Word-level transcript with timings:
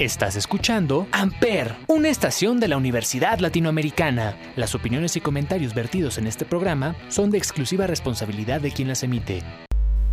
Estás 0.00 0.34
escuchando 0.34 1.06
Amper, 1.12 1.76
una 1.86 2.08
estación 2.08 2.58
de 2.58 2.66
la 2.66 2.76
Universidad 2.76 3.38
Latinoamericana. 3.38 4.36
Las 4.56 4.74
opiniones 4.74 5.14
y 5.14 5.20
comentarios 5.20 5.72
vertidos 5.72 6.18
en 6.18 6.26
este 6.26 6.44
programa 6.44 6.96
son 7.06 7.30
de 7.30 7.38
exclusiva 7.38 7.86
responsabilidad 7.86 8.60
de 8.60 8.72
quien 8.72 8.88
las 8.88 9.04
emite. 9.04 9.44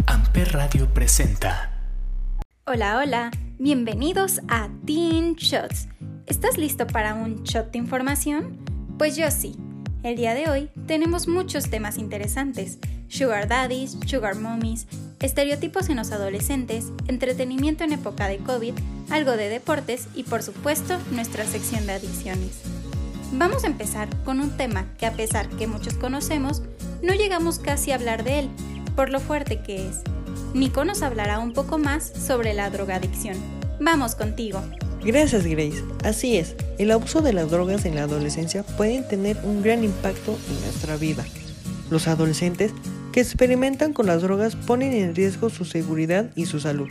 Amper 0.05 0.53
Radio 0.53 0.93
presenta. 0.93 1.81
Hola, 2.67 2.99
hola, 2.99 3.31
bienvenidos 3.57 4.41
a 4.49 4.69
Teen 4.85 5.33
Shots. 5.33 5.87
¿Estás 6.27 6.59
listo 6.59 6.85
para 6.85 7.15
un 7.15 7.41
shot 7.41 7.71
de 7.71 7.79
información? 7.79 8.59
Pues 8.99 9.15
yo 9.15 9.31
sí. 9.31 9.55
El 10.03 10.15
día 10.15 10.35
de 10.35 10.47
hoy 10.47 10.69
tenemos 10.85 11.27
muchos 11.27 11.71
temas 11.71 11.97
interesantes. 11.97 12.77
Sugar 13.07 13.47
daddies, 13.47 13.97
sugar 14.05 14.35
mommies, 14.35 14.87
estereotipos 15.21 15.89
en 15.89 15.97
los 15.97 16.11
adolescentes, 16.11 16.85
entretenimiento 17.07 17.83
en 17.83 17.93
época 17.93 18.27
de 18.27 18.37
COVID, 18.39 18.73
algo 19.09 19.31
de 19.31 19.49
deportes 19.49 20.07
y 20.15 20.23
por 20.23 20.43
supuesto 20.43 20.97
nuestra 21.11 21.45
sección 21.45 21.85
de 21.85 21.93
adicciones. 21.93 22.59
Vamos 23.33 23.63
a 23.63 23.67
empezar 23.67 24.09
con 24.25 24.39
un 24.39 24.57
tema 24.57 24.85
que 24.97 25.05
a 25.05 25.13
pesar 25.13 25.47
que 25.49 25.67
muchos 25.67 25.93
conocemos, 25.93 26.63
no 27.01 27.13
llegamos 27.13 27.59
casi 27.59 27.91
a 27.91 27.95
hablar 27.95 28.23
de 28.23 28.39
él, 28.39 28.49
por 28.95 29.09
lo 29.09 29.19
fuerte 29.19 29.61
que 29.61 29.87
es. 29.87 29.97
Nico 30.53 30.83
nos 30.83 31.01
hablará 31.01 31.39
un 31.39 31.53
poco 31.53 31.77
más 31.77 32.11
sobre 32.13 32.53
la 32.53 32.69
drogadicción. 32.69 33.37
Vamos 33.79 34.15
contigo. 34.15 34.61
Gracias 35.03 35.45
Grace. 35.45 35.83
Así 36.03 36.37
es, 36.37 36.55
el 36.77 36.91
abuso 36.91 37.21
de 37.21 37.33
las 37.33 37.49
drogas 37.49 37.85
en 37.85 37.95
la 37.95 38.03
adolescencia 38.03 38.63
puede 38.63 39.01
tener 39.01 39.37
un 39.43 39.63
gran 39.63 39.83
impacto 39.83 40.37
en 40.49 40.61
nuestra 40.61 40.97
vida. 40.97 41.25
Los 41.89 42.07
adolescentes 42.07 42.71
que 43.11 43.19
experimentan 43.19 43.93
con 43.93 44.05
las 44.05 44.21
drogas 44.21 44.55
ponen 44.55 44.93
en 44.93 45.15
riesgo 45.15 45.49
su 45.49 45.65
seguridad 45.65 46.31
y 46.35 46.45
su 46.45 46.59
salud. 46.59 46.89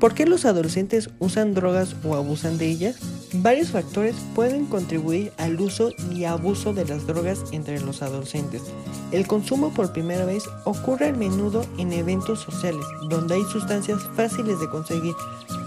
¿Por 0.00 0.12
qué 0.12 0.26
los 0.26 0.44
adolescentes 0.44 1.08
usan 1.20 1.54
drogas 1.54 1.96
o 2.04 2.16
abusan 2.16 2.58
de 2.58 2.66
ellas? 2.66 2.98
Varios 3.32 3.70
factores 3.70 4.14
pueden 4.34 4.66
contribuir 4.66 5.32
al 5.38 5.58
uso 5.58 5.90
y 6.12 6.24
abuso 6.24 6.74
de 6.74 6.84
las 6.84 7.06
drogas 7.06 7.44
entre 7.52 7.80
los 7.80 8.02
adolescentes. 8.02 8.62
El 9.10 9.26
consumo 9.26 9.72
por 9.72 9.92
primera 9.92 10.26
vez 10.26 10.44
ocurre 10.64 11.08
a 11.08 11.12
menudo 11.12 11.64
en 11.78 11.92
eventos 11.94 12.40
sociales, 12.40 12.84
donde 13.08 13.36
hay 13.36 13.44
sustancias 13.44 14.02
fáciles 14.14 14.60
de 14.60 14.68
conseguir, 14.68 15.14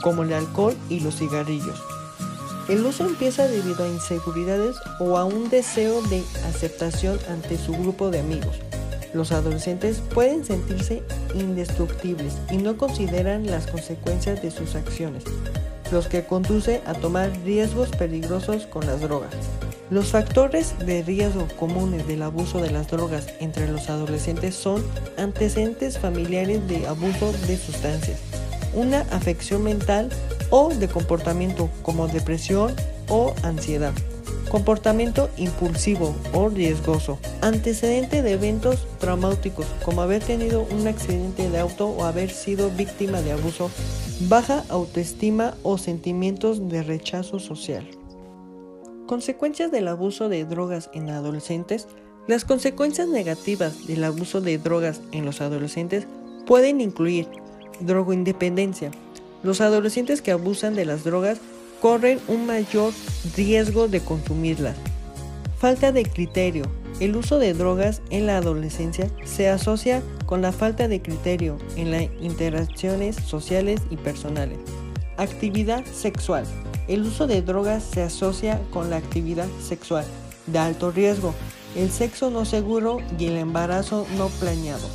como 0.04 0.22
el 0.22 0.34
alcohol 0.34 0.76
y 0.90 1.00
los 1.00 1.18
cigarrillos. 1.18 1.82
El 2.68 2.86
uso 2.86 3.08
empieza 3.08 3.48
debido 3.48 3.84
a 3.84 3.88
inseguridades 3.88 4.76
o 5.00 5.18
a 5.18 5.26
un 5.26 5.50
deseo 5.50 6.04
de 6.04 6.24
aceptación 6.46 7.18
ante 7.30 7.58
su 7.58 7.74
grupo 7.74 8.12
de 8.12 8.20
amigos. 8.20 8.60
Los 9.14 9.32
adolescentes 9.32 10.02
pueden 10.14 10.46
sentirse 10.46 11.02
indestructibles 11.34 12.34
y 12.52 12.58
no 12.58 12.78
consideran 12.78 13.48
las 13.48 13.66
consecuencias 13.68 14.42
de 14.42 14.52
sus 14.52 14.76
acciones, 14.76 15.24
los 15.92 16.08
que 16.08 16.26
conduce 16.26 16.82
a 16.86 16.94
tomar 16.94 17.32
riesgos 17.44 17.90
peligrosos 17.90 18.68
con 18.68 18.86
las 18.86 19.02
drogas. 19.02 19.34
Los 19.90 20.10
factores 20.10 20.78
de 20.86 21.02
riesgo 21.02 21.48
comunes 21.58 22.08
del 22.08 22.22
abuso 22.22 22.62
de 22.62 22.70
las 22.70 22.90
drogas 22.90 23.28
entre 23.40 23.68
los 23.68 23.90
adolescentes 23.90 24.54
son 24.54 24.84
antecedentes 25.18 25.98
familiares 25.98 26.68
de 26.68 26.86
abuso 26.86 27.32
de 27.48 27.58
sustancias, 27.58 28.20
una 28.76 29.02
afección 29.12 29.64
mental 29.64 30.10
o 30.52 30.70
de 30.70 30.88
comportamiento 30.88 31.72
como 31.82 32.08
depresión 32.08 32.76
o 33.08 33.34
ansiedad 33.42 33.94
Comportamiento 34.50 35.30
impulsivo 35.38 36.16
o 36.34 36.50
riesgoso. 36.50 37.20
Antecedente 37.42 38.24
de 38.24 38.32
eventos 38.32 38.88
traumáticos 38.98 39.68
como 39.86 40.02
haber 40.02 40.24
tenido 40.24 40.66
un 40.72 40.88
accidente 40.88 41.48
de 41.48 41.60
auto 41.60 41.88
o 41.90 42.04
haber 42.04 42.32
sido 42.32 42.72
víctima 42.72 43.22
de 43.22 43.34
abuso. 43.34 43.70
Baja 44.22 44.64
autoestima 44.70 45.54
o 45.62 45.78
sentimientos 45.78 46.68
de 46.68 46.82
rechazo 46.82 47.38
social. 47.38 47.88
Consecuencias 49.06 49.72
del 49.72 49.88
abuso 49.88 50.30
de 50.30 50.46
drogas 50.46 50.90
en 50.94 51.12
adolescentes. 51.12 51.88
Las 52.28 52.44
consecuencias 52.44 53.08
negativas 53.08 53.86
del 53.86 54.04
abuso 54.04 54.42
de 54.42 54.58
drogas 54.58 55.00
en 55.12 55.26
los 55.26 55.42
adolescentes 55.42 56.08
pueden 56.48 56.82
incluir 56.82 57.28
drogoindependencia. 57.82 58.90
Los 59.44 59.62
adolescentes 59.62 60.24
que 60.24 60.32
abusan 60.32 60.74
de 60.74 60.86
las 60.86 61.04
drogas 61.04 61.38
corren 61.82 62.20
un 62.28 62.46
mayor 62.46 62.94
riesgo 63.36 63.88
de 63.88 64.02
consumirlas. 64.02 64.76
Falta 65.58 65.92
de 65.92 66.04
criterio. 66.04 66.66
El 67.00 67.16
uso 67.16 67.40
de 67.40 67.54
drogas 67.54 68.02
en 68.10 68.26
la 68.26 68.38
adolescencia 68.38 69.10
se 69.24 69.48
asocia 69.50 70.04
con 70.26 70.42
la 70.42 70.52
falta 70.52 70.88
de 70.88 71.02
criterio 71.02 71.58
en 71.76 71.92
las 71.92 72.04
interacciones 72.22 73.16
sociales 73.16 73.82
y 73.90 73.96
personales. 73.96 74.58
Actividad 75.18 75.86
sexual. 75.86 76.46
El 76.88 77.04
uso 77.04 77.28
de 77.28 77.42
drogas 77.42 77.84
se 77.84 78.02
asocia 78.02 78.60
con 78.72 78.90
la 78.90 78.98
actividad 78.98 79.48
sexual 79.62 80.06
de 80.48 80.60
alto 80.60 80.92
riesgo, 80.92 81.34
el 81.76 81.92
sexo 81.92 82.30
no 82.30 82.46
seguro 82.46 83.00
y 83.18 83.28
el 83.28 83.38
embarazo 83.38 84.08
no 84.18 84.28
planeado. 84.28 84.88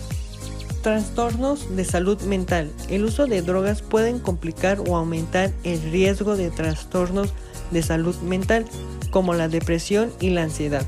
Trastornos 0.84 1.74
de 1.74 1.82
salud 1.82 2.20
mental. 2.24 2.70
El 2.90 3.06
uso 3.06 3.24
de 3.24 3.40
drogas 3.40 3.80
pueden 3.80 4.18
complicar 4.18 4.80
o 4.86 4.98
aumentar 4.98 5.50
el 5.62 5.80
riesgo 5.90 6.36
de 6.36 6.50
trastornos 6.50 7.32
de 7.70 7.82
salud 7.82 8.14
mental 8.16 8.66
como 9.10 9.32
la 9.32 9.48
depresión 9.48 10.12
y 10.20 10.28
la 10.28 10.42
ansiedad. 10.42 10.86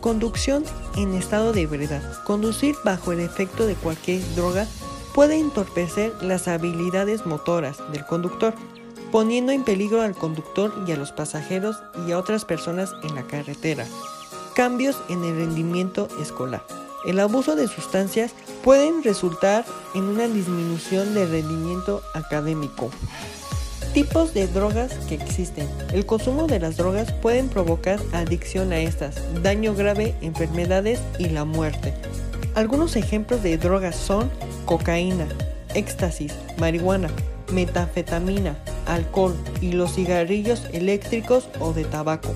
Conducción 0.00 0.64
en 0.96 1.12
estado 1.12 1.52
de 1.52 1.60
ebriedad. 1.60 2.00
Conducir 2.24 2.74
bajo 2.82 3.12
el 3.12 3.20
efecto 3.20 3.66
de 3.66 3.74
cualquier 3.74 4.22
droga 4.36 4.66
puede 5.14 5.38
entorpecer 5.38 6.14
las 6.22 6.48
habilidades 6.48 7.26
motoras 7.26 7.76
del 7.92 8.06
conductor, 8.06 8.54
poniendo 9.12 9.52
en 9.52 9.64
peligro 9.64 10.00
al 10.00 10.14
conductor 10.14 10.72
y 10.88 10.92
a 10.92 10.96
los 10.96 11.12
pasajeros 11.12 11.76
y 12.08 12.12
a 12.12 12.18
otras 12.18 12.46
personas 12.46 12.94
en 13.02 13.14
la 13.14 13.26
carretera. 13.26 13.86
Cambios 14.54 14.96
en 15.10 15.22
el 15.24 15.36
rendimiento 15.36 16.08
escolar. 16.22 16.79
El 17.06 17.18
abuso 17.18 17.56
de 17.56 17.66
sustancias 17.66 18.32
pueden 18.62 19.02
resultar 19.02 19.64
en 19.94 20.04
una 20.04 20.28
disminución 20.28 21.14
de 21.14 21.26
rendimiento 21.26 22.02
académico. 22.14 22.90
Tipos 23.94 24.34
de 24.34 24.46
drogas 24.46 24.92
que 25.08 25.14
existen. 25.14 25.68
El 25.92 26.06
consumo 26.06 26.46
de 26.46 26.60
las 26.60 26.76
drogas 26.76 27.10
pueden 27.10 27.48
provocar 27.48 27.98
adicción 28.12 28.72
a 28.72 28.78
estas, 28.78 29.16
daño 29.42 29.74
grave, 29.74 30.14
enfermedades 30.20 31.00
y 31.18 31.30
la 31.30 31.44
muerte. 31.44 31.94
Algunos 32.54 32.96
ejemplos 32.96 33.42
de 33.42 33.56
drogas 33.56 33.96
son 33.96 34.30
cocaína, 34.66 35.26
éxtasis, 35.74 36.34
marihuana, 36.58 37.08
metafetamina, 37.52 38.56
alcohol 38.86 39.34
y 39.60 39.72
los 39.72 39.94
cigarrillos 39.94 40.64
eléctricos 40.72 41.48
o 41.58 41.72
de 41.72 41.84
tabaco. 41.84 42.34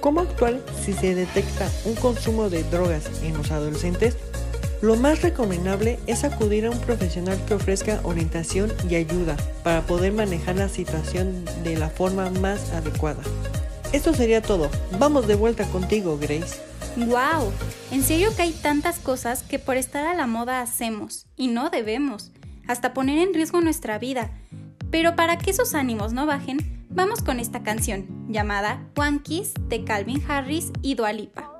¿Cómo 0.00 0.20
actuar 0.20 0.60
si 0.84 0.92
se 0.92 1.14
detecta 1.14 1.70
un 1.84 1.94
consumo 1.94 2.48
de 2.50 2.62
drogas 2.64 3.22
en 3.22 3.36
los 3.36 3.50
adolescentes? 3.50 4.16
Lo 4.82 4.94
más 4.96 5.22
recomendable 5.22 5.98
es 6.06 6.22
acudir 6.22 6.66
a 6.66 6.70
un 6.70 6.78
profesional 6.78 7.38
que 7.46 7.54
ofrezca 7.54 8.00
orientación 8.02 8.72
y 8.88 8.96
ayuda 8.96 9.36
para 9.64 9.82
poder 9.82 10.12
manejar 10.12 10.56
la 10.56 10.68
situación 10.68 11.44
de 11.64 11.76
la 11.76 11.88
forma 11.88 12.30
más 12.30 12.72
adecuada. 12.72 13.22
Esto 13.92 14.12
sería 14.12 14.42
todo. 14.42 14.70
Vamos 14.98 15.26
de 15.26 15.34
vuelta 15.34 15.64
contigo, 15.70 16.18
Grace. 16.18 16.60
¡Wow! 16.96 17.52
En 17.90 18.02
serio 18.02 18.34
que 18.36 18.42
hay 18.42 18.52
tantas 18.52 18.98
cosas 18.98 19.42
que 19.42 19.58
por 19.58 19.76
estar 19.76 20.06
a 20.06 20.14
la 20.14 20.26
moda 20.26 20.60
hacemos 20.60 21.26
y 21.36 21.48
no 21.48 21.70
debemos, 21.70 22.30
hasta 22.66 22.92
poner 22.92 23.18
en 23.18 23.32
riesgo 23.32 23.60
nuestra 23.60 23.98
vida. 23.98 24.30
Pero 24.90 25.16
para 25.16 25.38
que 25.38 25.50
esos 25.50 25.74
ánimos 25.74 26.12
no 26.12 26.26
bajen, 26.26 26.75
Vamos 26.96 27.20
con 27.20 27.40
esta 27.40 27.62
canción 27.62 28.06
llamada 28.26 28.88
One 28.96 29.20
Kiss 29.22 29.52
de 29.68 29.84
Calvin 29.84 30.22
Harris 30.26 30.72
y 30.80 30.94
Dua 30.94 31.12
Lipa. 31.12 31.52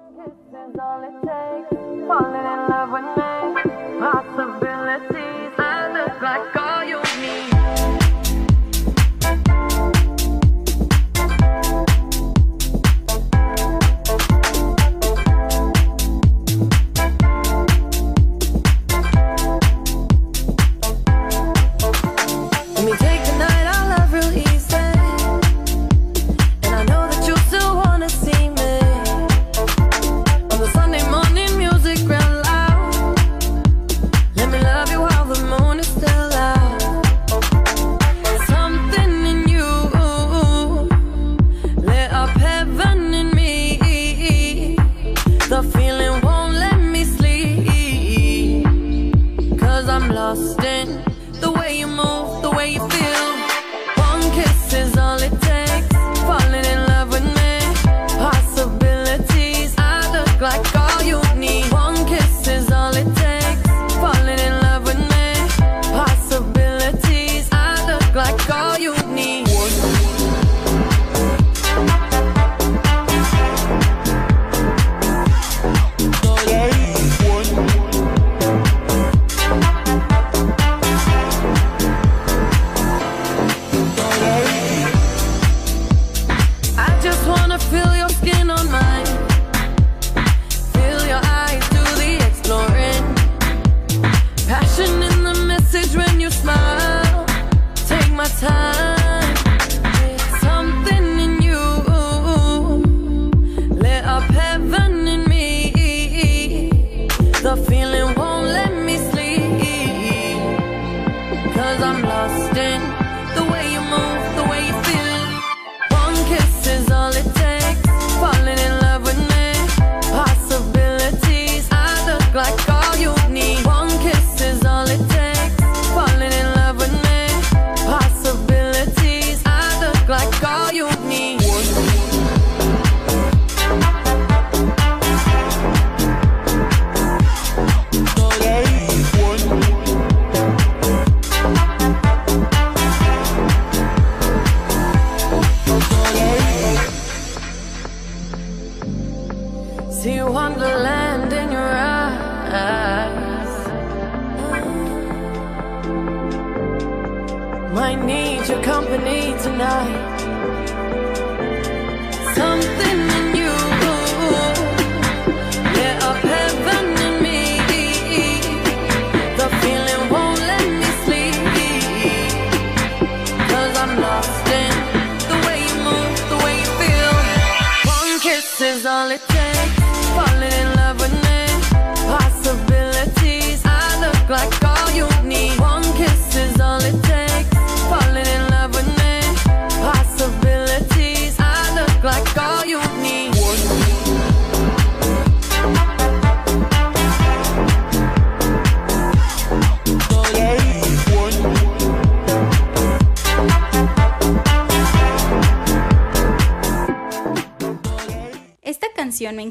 lost 50.16 50.64
in 50.64 51.04
the 51.42 51.50
way 51.50 51.78
you 51.78 51.86
move, 51.86 52.40
the 52.40 52.50
way 52.50 52.72
you 52.72 52.88
feel. 52.88 53.05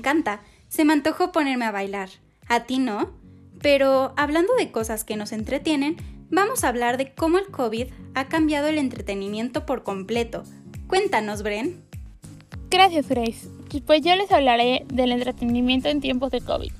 Encanta. 0.05 0.41
Se 0.67 0.85
me 0.85 0.93
antojó 0.93 1.31
ponerme 1.31 1.65
a 1.65 1.71
bailar. 1.71 2.09
¿A 2.47 2.65
ti 2.65 2.77
no? 2.77 3.09
Pero 3.61 4.13
hablando 4.17 4.53
de 4.53 4.71
cosas 4.71 5.03
que 5.03 5.15
nos 5.15 5.31
entretienen, 5.31 5.97
vamos 6.29 6.63
a 6.63 6.67
hablar 6.67 6.97
de 6.97 7.13
cómo 7.13 7.39
el 7.39 7.47
COVID 7.47 7.87
ha 8.13 8.27
cambiado 8.27 8.67
el 8.67 8.77
entretenimiento 8.77 9.65
por 9.65 9.81
completo. 9.81 10.43
Cuéntanos, 10.87 11.41
Bren. 11.41 11.83
Gracias, 12.69 13.09
Grace. 13.09 13.47
Pues 13.85 14.01
yo 14.03 14.15
les 14.15 14.31
hablaré 14.31 14.85
del 14.87 15.11
entretenimiento 15.11 15.89
en 15.89 16.01
tiempos 16.01 16.29
de 16.29 16.41
COVID. 16.41 16.71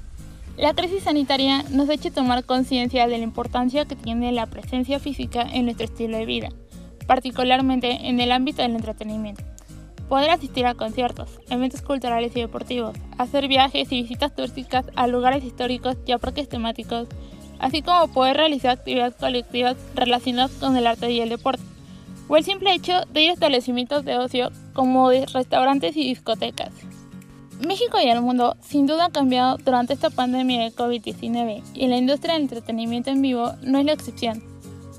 La 0.58 0.74
crisis 0.74 1.04
sanitaria 1.04 1.64
nos 1.72 1.90
ha 1.90 1.96
hecho 1.96 2.12
tomar 2.12 2.46
conciencia 2.46 3.08
de 3.08 3.18
la 3.18 3.24
importancia 3.24 3.86
que 3.86 3.96
tiene 3.96 4.32
la 4.32 4.46
presencia 4.46 5.00
física 5.00 5.42
en 5.42 5.66
nuestro 5.66 5.86
estilo 5.86 6.18
de 6.18 6.26
vida, 6.26 6.50
particularmente 7.08 8.08
en 8.08 8.20
el 8.20 8.32
ámbito 8.32 8.62
del 8.62 8.76
entretenimiento. 8.76 9.44
Poder 10.10 10.30
asistir 10.30 10.66
a 10.68 10.76
conciertos, 10.76 11.40
eventos 11.50 11.82
culturales 11.82 12.36
y 12.36 12.42
deportivos, 12.42 12.96
hacer 13.18 13.48
viajes 13.48 13.92
y 13.92 14.04
visitas 14.04 14.36
turísticas 14.36 14.86
a 14.96 15.08
lugares 15.08 15.44
históricos 15.44 15.98
y 16.06 16.12
a 16.12 16.20
parques 16.20 16.48
temáticos, 16.48 17.08
así 17.60 17.82
como 17.82 18.14
poder 18.14 18.38
realizar 18.38 18.72
actividades 18.72 19.16
colectivas 19.16 19.78
relacionadas 19.96 20.52
con 20.52 20.78
el 20.78 20.86
arte 20.86 21.12
y 21.12 21.22
el 21.22 21.30
deporte, 21.30 21.64
o 22.28 22.38
el 22.38 22.44
simple 22.44 22.74
hecho 22.74 23.02
de 23.12 23.24
ir 23.24 23.30
a 23.32 23.34
establecimientos 23.34 24.06
de 24.06 24.18
ocio 24.18 24.52
como 24.74 25.10
de 25.10 25.26
restaurantes 25.26 25.96
y 25.98 26.08
discotecas. 26.08 26.72
México 27.66 27.98
y 28.04 28.10
el 28.10 28.22
mundo 28.22 28.58
sin 28.62 28.86
duda 28.86 29.06
han 29.06 29.12
cambiado 29.12 29.58
durante 29.58 29.94
esta 29.94 30.10
pandemia 30.10 30.64
de 30.64 30.72
COVID-19 30.72 31.64
y 31.74 31.88
la 31.88 31.98
industria 31.98 32.34
del 32.34 32.44
entretenimiento 32.44 33.10
en 33.10 33.22
vivo 33.22 33.54
no 33.64 33.80
es 33.80 33.86
la 33.86 33.94
excepción. 33.94 34.55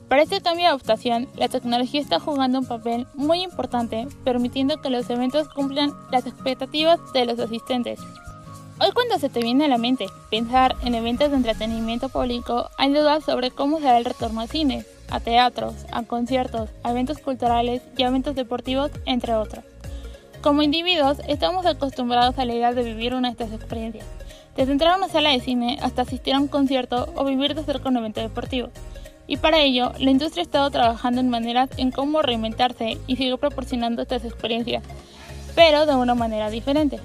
Para 0.09 0.23
este 0.23 0.41
cambio 0.41 0.67
de 0.67 0.69
adaptación, 0.69 1.27
la 1.37 1.49
tecnología 1.49 2.01
está 2.01 2.21
jugando 2.21 2.61
un 2.61 2.67
papel 2.67 3.09
muy 3.15 3.43
importante, 3.43 4.07
permitiendo 4.23 4.81
que 4.81 4.89
los 4.89 5.11
eventos 5.11 5.49
cumplan 5.49 5.93
las 6.13 6.27
expectativas 6.27 7.01
de 7.13 7.25
los 7.25 7.41
asistentes. 7.41 7.99
Hoy 8.81 8.93
cuando 8.95 9.19
se 9.19 9.29
te 9.29 9.41
viene 9.41 9.65
a 9.65 9.69
la 9.69 9.79
mente 9.79 10.07
pensar 10.31 10.77
en 10.85 10.95
eventos 10.95 11.31
de 11.31 11.39
entretenimiento 11.39 12.09
público, 12.09 12.71
hay 12.79 12.93
dudas 12.93 13.25
sobre 13.25 13.51
cómo 13.51 13.81
será 13.81 13.99
el 13.99 14.05
retorno 14.05 14.43
a 14.43 14.47
cines, 14.47 14.87
a 15.11 15.19
teatros, 15.19 15.75
a 15.91 16.05
conciertos, 16.05 16.71
a 16.85 16.93
eventos 16.93 17.19
culturales 17.19 17.83
y 17.97 18.05
a 18.05 18.09
eventos 18.09 18.37
deportivos, 18.37 18.93
entre 19.07 19.35
otros. 19.35 19.65
Como 20.41 20.63
individuos, 20.63 21.19
estamos 21.27 21.67
acostumbrados 21.67 22.39
a 22.39 22.45
la 22.45 22.55
idea 22.55 22.73
de 22.73 22.85
vivir 22.85 23.13
una 23.13 23.29
de 23.29 23.33
estas 23.33 23.53
experiencias, 23.53 24.07
desde 24.57 24.71
entrar 24.71 24.95
a 24.95 24.99
una 24.99 25.09
sala 25.09 25.31
de 25.31 25.41
cine 25.41 25.79
hasta 25.83 26.03
asistir 26.03 26.35
a 26.35 26.39
un 26.39 26.47
concierto 26.47 27.13
o 27.17 27.25
vivir 27.25 27.57
de 27.57 27.65
cerca 27.65 27.89
un 27.89 27.97
evento 27.97 28.21
deportivo. 28.21 28.69
Y 29.27 29.39
para 29.39 29.61
ello, 29.61 29.93
la 29.99 30.11
industria 30.11 30.43
ha 30.43 30.45
estado 30.45 30.71
trabajando 30.71 31.21
en 31.21 31.29
maneras 31.29 31.71
en 31.77 31.91
cómo 31.91 32.23
reinventarse 32.23 32.99
y 33.07 33.17
sigue 33.17 33.37
proporcionando 33.39 34.03
estas 34.03 34.25
experiencias, 34.25 34.85
pero 35.55 35.87
de 35.87 35.95
una 35.97 36.15
manera 36.15 36.51
diferente. 36.51 37.01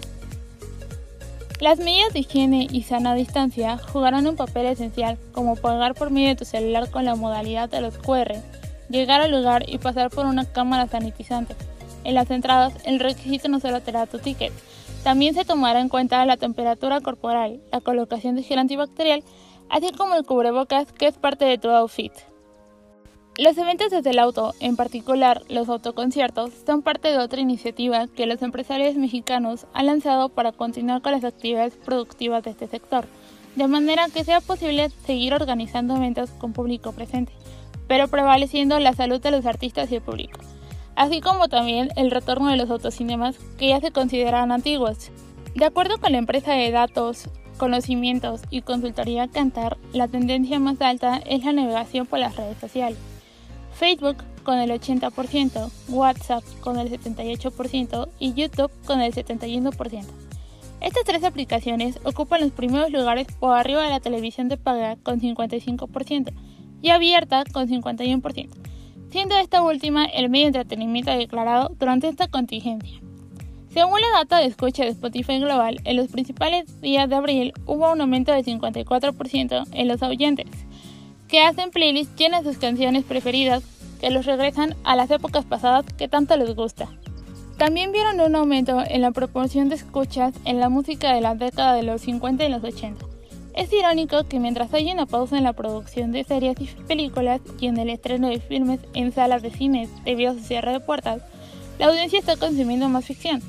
Las 1.59 1.79
medidas 1.79 2.13
de 2.13 2.19
higiene 2.19 2.67
y 2.71 2.83
sana 2.83 3.13
distancia 3.13 3.77
jugarán 3.77 4.27
un 4.27 4.35
papel 4.35 4.65
esencial, 4.65 5.17
como 5.31 5.55
pagar 5.55 5.93
por 5.93 6.09
medio 6.09 6.29
de 6.29 6.35
tu 6.35 6.45
celular 6.45 6.89
con 6.89 7.05
la 7.05 7.15
modalidad 7.15 7.69
de 7.69 7.81
los 7.81 7.97
QR, 7.97 8.33
llegar 8.89 9.21
al 9.21 9.31
lugar 9.31 9.69
y 9.69 9.77
pasar 9.77 10.09
por 10.09 10.25
una 10.25 10.45
cámara 10.45 10.87
sanitizante. 10.87 11.55
En 12.03 12.15
las 12.15 12.31
entradas, 12.31 12.73
el 12.83 12.99
requisito 12.99 13.47
no 13.47 13.59
solo 13.59 13.81
te 13.81 13.93
tu 14.07 14.17
ticket, 14.17 14.51
también 15.03 15.33
se 15.33 15.45
tomará 15.45 15.81
en 15.81 15.89
cuenta 15.89 16.25
la 16.25 16.37
temperatura 16.37 17.01
corporal, 17.01 17.59
la 17.71 17.81
colocación 17.81 18.35
de 18.35 18.43
gel 18.43 18.59
antibacterial, 18.59 19.23
así 19.71 19.91
como 19.93 20.15
el 20.15 20.25
cubrebocas 20.25 20.91
que 20.91 21.07
es 21.07 21.17
parte 21.17 21.45
de 21.45 21.57
tu 21.57 21.69
outfit. 21.69 22.11
Los 23.37 23.57
eventos 23.57 23.89
desde 23.89 24.09
el 24.09 24.19
auto, 24.19 24.53
en 24.59 24.75
particular 24.75 25.41
los 25.47 25.69
autoconciertos, 25.69 26.51
son 26.65 26.81
parte 26.81 27.07
de 27.07 27.17
otra 27.17 27.39
iniciativa 27.39 28.07
que 28.07 28.25
los 28.25 28.41
empresarios 28.41 28.95
mexicanos 28.95 29.65
han 29.73 29.85
lanzado 29.85 30.27
para 30.27 30.51
continuar 30.51 31.01
con 31.01 31.13
las 31.13 31.23
actividades 31.23 31.77
productivas 31.77 32.43
de 32.43 32.51
este 32.51 32.67
sector, 32.67 33.05
de 33.55 33.67
manera 33.67 34.09
que 34.13 34.25
sea 34.25 34.41
posible 34.41 34.89
seguir 35.05 35.33
organizando 35.33 35.95
eventos 35.95 36.29
con 36.31 36.51
público 36.51 36.91
presente, 36.91 37.31
pero 37.87 38.09
prevaleciendo 38.09 38.77
la 38.79 38.93
salud 38.93 39.21
de 39.21 39.31
los 39.31 39.45
artistas 39.45 39.89
y 39.91 39.95
el 39.95 40.01
público, 40.01 40.41
así 40.95 41.21
como 41.21 41.47
también 41.47 41.89
el 41.95 42.11
retorno 42.11 42.49
de 42.49 42.57
los 42.57 42.69
autocinemas 42.69 43.37
que 43.57 43.69
ya 43.69 43.79
se 43.79 43.91
consideran 43.91 44.51
antiguos. 44.51 45.09
De 45.55 45.65
acuerdo 45.65 45.99
con 45.99 46.11
la 46.11 46.17
empresa 46.17 46.53
de 46.53 46.71
datos 46.71 47.29
conocimientos 47.57 48.41
y 48.49 48.61
consultoría 48.61 49.27
Cantar, 49.27 49.77
la 49.93 50.07
tendencia 50.07 50.59
más 50.59 50.81
alta 50.81 51.21
es 51.25 51.43
la 51.43 51.53
navegación 51.53 52.05
por 52.05 52.19
las 52.19 52.35
redes 52.35 52.57
sociales. 52.57 52.97
Facebook 53.73 54.17
con 54.43 54.57
el 54.57 54.71
80%, 54.71 55.71
WhatsApp 55.89 56.43
con 56.61 56.79
el 56.79 56.89
78% 56.89 58.09
y 58.19 58.33
YouTube 58.33 58.71
con 58.85 59.01
el 59.01 59.13
71%. 59.13 60.05
Estas 60.81 61.03
tres 61.03 61.23
aplicaciones 61.23 61.99
ocupan 62.03 62.41
los 62.41 62.51
primeros 62.51 62.91
lugares 62.91 63.27
por 63.39 63.55
arriba 63.55 63.83
de 63.83 63.89
la 63.89 63.99
televisión 63.99 64.49
de 64.49 64.57
paga 64.57 64.95
con 64.97 65.19
55% 65.19 66.33
y 66.81 66.89
abierta 66.89 67.43
con 67.51 67.67
51%, 67.67 68.49
siendo 69.11 69.37
esta 69.37 69.61
última 69.61 70.05
el 70.05 70.29
medio 70.29 70.45
de 70.45 70.59
entretenimiento 70.59 71.11
declarado 71.11 71.75
durante 71.77 72.07
esta 72.07 72.27
contingencia. 72.27 73.00
Según 73.73 74.01
la 74.01 74.19
data 74.19 74.39
de 74.39 74.47
escucha 74.47 74.83
de 74.83 74.89
Spotify 74.89 75.39
Global, 75.39 75.79
en 75.85 75.95
los 75.95 76.09
principales 76.09 76.81
días 76.81 77.07
de 77.07 77.15
abril 77.15 77.53
hubo 77.65 77.89
un 77.89 78.01
aumento 78.01 78.33
de 78.33 78.43
54% 78.43 79.63
en 79.71 79.87
los 79.87 80.01
oyentes, 80.01 80.47
que 81.29 81.39
hacen 81.39 81.71
playlists 81.71 82.13
llenas 82.17 82.43
de 82.43 82.51
sus 82.51 82.59
canciones 82.59 83.05
preferidas 83.05 83.63
que 84.01 84.09
los 84.09 84.25
regresan 84.25 84.75
a 84.83 84.97
las 84.97 85.09
épocas 85.09 85.45
pasadas 85.45 85.85
que 85.97 86.09
tanto 86.09 86.35
les 86.35 86.53
gusta. 86.53 86.89
También 87.57 87.93
vieron 87.93 88.19
un 88.19 88.35
aumento 88.35 88.83
en 88.85 89.01
la 89.01 89.11
proporción 89.11 89.69
de 89.69 89.75
escuchas 89.75 90.33
en 90.43 90.59
la 90.59 90.67
música 90.67 91.13
de 91.13 91.21
la 91.21 91.35
década 91.35 91.73
de 91.73 91.83
los 91.83 92.01
50 92.01 92.43
y 92.43 92.49
los 92.49 92.65
80. 92.65 93.05
Es 93.53 93.71
irónico 93.71 94.25
que 94.25 94.41
mientras 94.41 94.73
hay 94.73 94.91
una 94.91 95.05
pausa 95.05 95.37
en 95.37 95.45
la 95.45 95.53
producción 95.53 96.11
de 96.11 96.25
series 96.25 96.59
y 96.59 96.65
películas 96.87 97.39
y 97.61 97.67
en 97.67 97.77
el 97.77 97.89
estreno 97.89 98.27
de 98.27 98.41
filmes 98.41 98.81
en 98.93 99.13
salas 99.13 99.41
de 99.41 99.51
cines 99.51 99.89
debido 100.03 100.31
a 100.31 100.33
su 100.33 100.41
cierre 100.41 100.73
de 100.73 100.81
puertas, 100.81 101.21
la 101.79 101.87
audiencia 101.87 102.19
está 102.19 102.35
consumiendo 102.35 102.89
más 102.89 103.05
ficción. 103.05 103.41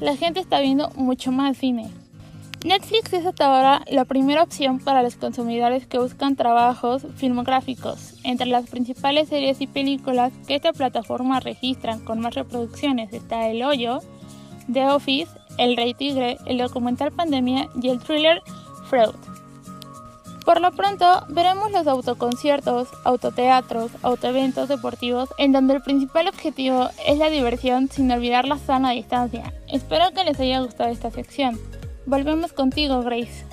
La 0.00 0.14
gente 0.14 0.40
está 0.40 0.60
viendo 0.60 0.90
mucho 0.90 1.32
más 1.32 1.56
cine. 1.56 1.90
Netflix 2.64 3.12
es 3.12 3.24
hasta 3.24 3.46
ahora 3.46 3.82
la 3.90 4.04
primera 4.04 4.42
opción 4.42 4.78
para 4.78 5.02
los 5.02 5.16
consumidores 5.16 5.86
que 5.86 5.98
buscan 5.98 6.36
trabajos 6.36 7.06
filmográficos. 7.16 8.14
Entre 8.22 8.46
las 8.46 8.68
principales 8.68 9.28
series 9.28 9.60
y 9.60 9.66
películas 9.66 10.32
que 10.46 10.56
esta 10.56 10.72
plataforma 10.72 11.40
registra 11.40 11.98
con 12.04 12.20
más 12.20 12.34
reproducciones 12.34 13.12
está 13.12 13.48
El 13.48 13.62
Hoyo, 13.62 14.00
The 14.70 14.86
Office, 14.88 15.30
El 15.58 15.76
Rey 15.76 15.94
Tigre, 15.94 16.36
el 16.44 16.58
documental 16.58 17.12
Pandemia 17.12 17.68
y 17.80 17.88
el 17.88 18.00
thriller 18.00 18.42
Freud. 18.90 19.14
Por 20.46 20.60
lo 20.60 20.72
pronto, 20.72 21.26
veremos 21.28 21.72
los 21.72 21.86
autoconciertos, 21.86 22.88
autoteatros, 23.04 23.90
autoeventos 24.02 24.68
deportivos 24.68 25.28
en 25.36 25.52
donde 25.52 25.74
el 25.74 25.82
principal 25.82 26.28
objetivo 26.28 26.88
es 27.06 27.18
la 27.18 27.28
diversión 27.28 27.90
sin 27.90 28.10
olvidar 28.12 28.46
la 28.46 28.56
sana 28.56 28.92
distancia. 28.92 29.52
Espero 29.70 30.12
que 30.14 30.24
les 30.24 30.40
haya 30.40 30.60
gustado 30.60 30.88
esta 30.88 31.10
sección. 31.10 31.60
Volvemos 32.06 32.52
contigo, 32.52 33.02
Grace. 33.02 33.44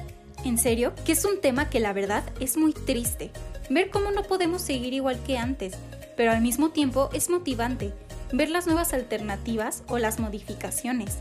En 0.45 0.57
serio, 0.57 0.93
que 1.03 1.13
es 1.13 1.25
un 1.25 1.41
tema 1.41 1.69
que 1.69 1.81
la 1.81 1.93
verdad 1.93 2.23
es 2.39 2.57
muy 2.57 2.73
triste. 2.73 3.31
Ver 3.69 3.89
cómo 3.89 4.11
no 4.11 4.23
podemos 4.23 4.61
seguir 4.61 4.93
igual 4.93 5.17
que 5.25 5.37
antes, 5.37 5.73
pero 6.15 6.31
al 6.31 6.41
mismo 6.41 6.69
tiempo 6.69 7.09
es 7.11 7.29
motivante 7.29 7.91
ver 8.33 8.49
las 8.49 8.65
nuevas 8.65 8.93
alternativas 8.93 9.83
o 9.87 9.99
las 9.99 10.19
modificaciones. 10.19 11.19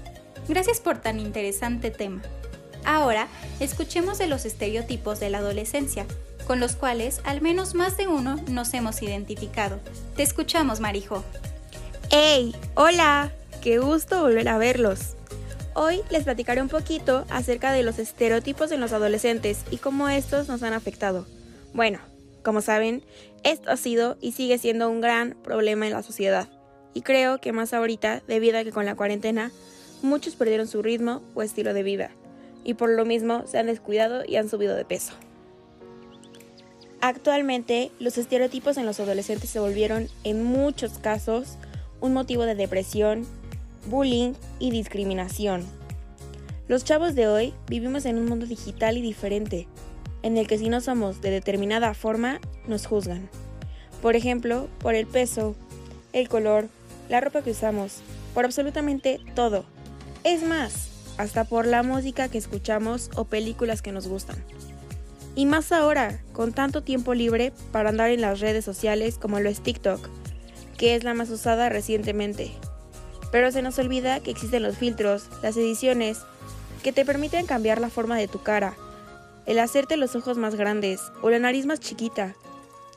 Gracias 0.49 0.81
por 0.81 0.99
tan 0.99 1.21
interesante 1.21 1.91
tema. 1.91 2.23
Ahora, 2.85 3.29
escuchemos 3.61 4.19
de 4.19 4.27
los 4.27 4.45
estereotipos 4.45 5.21
de 5.21 5.31
la 5.31 5.39
adolescencia, 5.39 6.07
con 6.47 6.61
los 6.61 6.75
cuales 6.75 7.21
al 7.25 7.41
menos 7.41 7.75
más 7.75 7.97
de 7.97 8.09
uno 8.09 8.37
nos 8.49 8.75
hemos 8.75 9.03
identificado. 9.03 9.79
Te 10.17 10.23
escuchamos, 10.23 10.81
Marijo. 10.81 11.25
¡Hey! 12.11 12.55
¡Hola! 12.75 13.33
¡Qué 13.63 13.79
gusto 13.79 14.21
volver 14.21 14.49
a 14.49 14.59
verlos! 14.59 15.17
Hoy 15.75 16.03
les 16.11 16.25
platicaré 16.25 16.61
un 16.61 16.69
poquito 16.69 17.25
acerca 17.31 17.73
de 17.73 17.83
los 17.83 17.99
estereotipos 17.99 18.73
en 18.73 18.81
los 18.81 18.93
adolescentes 18.93 19.65
y 19.71 19.79
cómo 19.79 20.09
estos 20.09 20.49
nos 20.49 20.63
han 20.63 20.75
afectado. 20.75 21.27
Bueno, 21.73 22.01
como 22.43 22.61
saben, 22.61 23.03
esto 23.45 23.71
ha 23.71 23.77
sido 23.77 24.19
y 24.21 24.33
sigue 24.33 24.59
siendo 24.59 24.91
un 24.91 25.01
gran 25.01 25.37
problema 25.43 25.87
en 25.87 25.93
la 25.93 26.03
sociedad. 26.03 26.49
Y 26.93 27.03
creo 27.03 27.39
que 27.39 27.53
más 27.53 27.73
ahorita, 27.73 28.23
debido 28.27 28.59
a 28.59 28.65
que 28.65 28.73
con 28.73 28.85
la 28.85 28.97
cuarentena, 28.97 29.51
muchos 30.03 30.35
perdieron 30.35 30.67
su 30.67 30.83
ritmo 30.83 31.23
o 31.35 31.43
estilo 31.43 31.73
de 31.73 31.83
vida. 31.83 32.11
Y 32.65 32.75
por 32.75 32.91
lo 32.91 33.05
mismo 33.05 33.45
se 33.47 33.59
han 33.59 33.67
descuidado 33.67 34.23
y 34.27 34.37
han 34.37 34.49
subido 34.49 34.77
de 34.77 34.85
peso. 34.85 35.13
Actualmente, 37.01 37.91
los 37.99 38.17
estereotipos 38.17 38.77
en 38.77 38.87
los 38.87 39.01
adolescentes 39.01 39.51
se 39.51 39.59
volvieron, 39.59 40.09
en 40.23 40.45
muchos 40.45 40.99
casos, 40.99 41.57
un 42.01 42.13
motivo 42.13 42.45
de 42.45 42.55
depresión, 42.55 43.27
bullying 43.87 44.35
y 44.61 44.71
discriminación. 44.71 45.65
Los 46.69 46.85
chavos 46.85 47.17
de 47.17 47.27
hoy 47.27 47.55
vivimos 47.69 48.05
en 48.05 48.19
un 48.19 48.27
mundo 48.27 48.47
digital 48.47 48.97
y 48.97 49.03
diferente, 49.03 49.67
en 50.23 50.39
el 50.39 50.47
que 50.47 50.59
si 50.59 50.69
no 50.69 50.81
somos 50.81 51.21
de 51.21 51.31
determinada 51.31 51.93
forma, 51.95 52.41
nos 52.69 52.87
juzgan. 52.87 53.29
Por 54.01 54.15
ejemplo, 54.15 54.69
por 54.79 54.95
el 54.95 55.07
peso, 55.09 55.57
el 56.13 56.29
color, 56.29 56.69
la 57.09 57.21
ropa 57.21 57.43
que 57.43 57.51
usamos, 57.51 57.97
por 58.33 58.45
absolutamente 58.45 59.21
todo. 59.35 59.65
Es 60.23 60.45
más, 60.45 60.92
hasta 61.23 61.45
por 61.45 61.67
la 61.67 61.85
música 61.85 62.29
que 62.29 62.39
escuchamos 62.39 63.09
o 63.15 63.25
películas 63.25 63.81
que 63.81 63.93
nos 63.93 64.09
gustan. 64.09 64.37
Y 65.37 65.47
más 65.47 65.71
ahora, 65.71 66.21
con 66.33 66.53
tanto 66.53 66.83
tiempo 66.83 67.15
libre 67.15 67.53
para 67.71 67.91
andar 67.91 68.11
en 68.11 68.21
las 68.21 68.41
redes 68.41 68.65
sociales 68.65 69.19
como 69.19 69.39
lo 69.39 69.49
es 69.49 69.63
TikTok, 69.63 70.09
que 70.77 70.97
es 70.97 71.05
la 71.05 71.15
más 71.15 71.31
usada 71.31 71.69
recientemente. 71.69 72.51
Pero 73.31 73.53
se 73.53 73.63
nos 73.63 73.79
olvida 73.79 74.21
que 74.21 74.33
existen 74.33 74.65
los 74.65 74.77
filtros, 74.77 75.29
las 75.43 75.57
ediciones, 75.57 76.19
que 76.83 76.93
te 76.93 77.05
permiten 77.05 77.47
cambiar 77.47 77.81
la 77.81 77.89
forma 77.89 78.17
de 78.17 78.27
tu 78.27 78.43
cara, 78.43 78.75
el 79.47 79.61
hacerte 79.61 79.97
los 79.97 80.17
ojos 80.17 80.37
más 80.37 80.57
grandes 80.57 81.01
o 81.23 81.31
la 81.31 81.39
nariz 81.39 81.67
más 81.67 81.79
chiquita. 81.79 82.35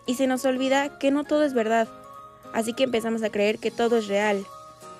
Y 0.07 0.15
se 0.15 0.25
nos 0.25 0.45
olvida 0.45 0.97
que 0.97 1.11
no 1.11 1.25
todo 1.25 1.43
es 1.43 1.53
verdad, 1.53 1.87
así 2.53 2.73
que 2.73 2.85
empezamos 2.85 3.21
a 3.21 3.29
creer 3.29 3.59
que 3.59 3.69
todo 3.69 3.97
es 3.97 4.07
real. 4.07 4.43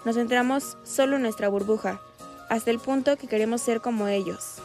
Nos 0.05 0.15
centramos 0.15 0.77
solo 0.83 1.15
en 1.15 1.23
nuestra 1.23 1.49
burbuja, 1.49 1.99
hasta 2.49 2.71
el 2.71 2.79
punto 2.79 3.17
que 3.17 3.27
queremos 3.27 3.61
ser 3.61 3.81
como 3.81 4.07
ellos. 4.07 4.55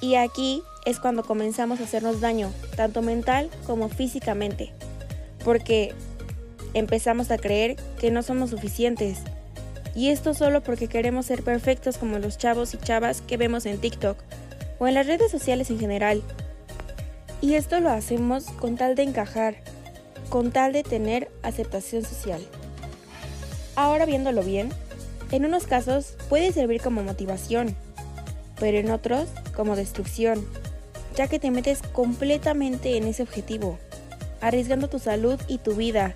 Y 0.00 0.14
aquí 0.16 0.62
es 0.84 1.00
cuando 1.00 1.24
comenzamos 1.24 1.80
a 1.80 1.84
hacernos 1.84 2.20
daño, 2.20 2.52
tanto 2.76 3.02
mental 3.02 3.50
como 3.66 3.88
físicamente, 3.88 4.72
porque 5.44 5.94
empezamos 6.74 7.30
a 7.30 7.38
creer 7.38 7.76
que 7.98 8.10
no 8.10 8.22
somos 8.22 8.50
suficientes. 8.50 9.18
Y 9.94 10.10
esto 10.10 10.34
solo 10.34 10.62
porque 10.62 10.88
queremos 10.88 11.26
ser 11.26 11.42
perfectos 11.42 11.96
como 11.96 12.18
los 12.18 12.36
chavos 12.36 12.74
y 12.74 12.78
chavas 12.78 13.22
que 13.22 13.38
vemos 13.38 13.64
en 13.64 13.78
TikTok 13.78 14.18
o 14.78 14.86
en 14.86 14.94
las 14.94 15.06
redes 15.06 15.30
sociales 15.30 15.70
en 15.70 15.78
general. 15.78 16.22
Y 17.40 17.54
esto 17.54 17.80
lo 17.80 17.90
hacemos 17.90 18.44
con 18.44 18.76
tal 18.76 18.94
de 18.94 19.04
encajar, 19.04 19.56
con 20.28 20.52
tal 20.52 20.72
de 20.72 20.82
tener 20.82 21.30
aceptación 21.42 22.04
social. 22.04 22.46
Ahora 23.74 24.04
viéndolo 24.04 24.42
bien, 24.42 24.70
en 25.30 25.44
unos 25.44 25.66
casos 25.66 26.16
puede 26.28 26.52
servir 26.52 26.80
como 26.80 27.02
motivación, 27.02 27.74
pero 28.58 28.78
en 28.78 28.90
otros 28.90 29.28
como 29.54 29.76
destrucción, 29.76 30.44
ya 31.16 31.28
que 31.28 31.38
te 31.38 31.50
metes 31.50 31.82
completamente 31.82 32.96
en 32.96 33.04
ese 33.04 33.22
objetivo, 33.22 33.78
arriesgando 34.40 34.88
tu 34.88 34.98
salud 34.98 35.40
y 35.48 35.58
tu 35.58 35.74
vida 35.74 36.14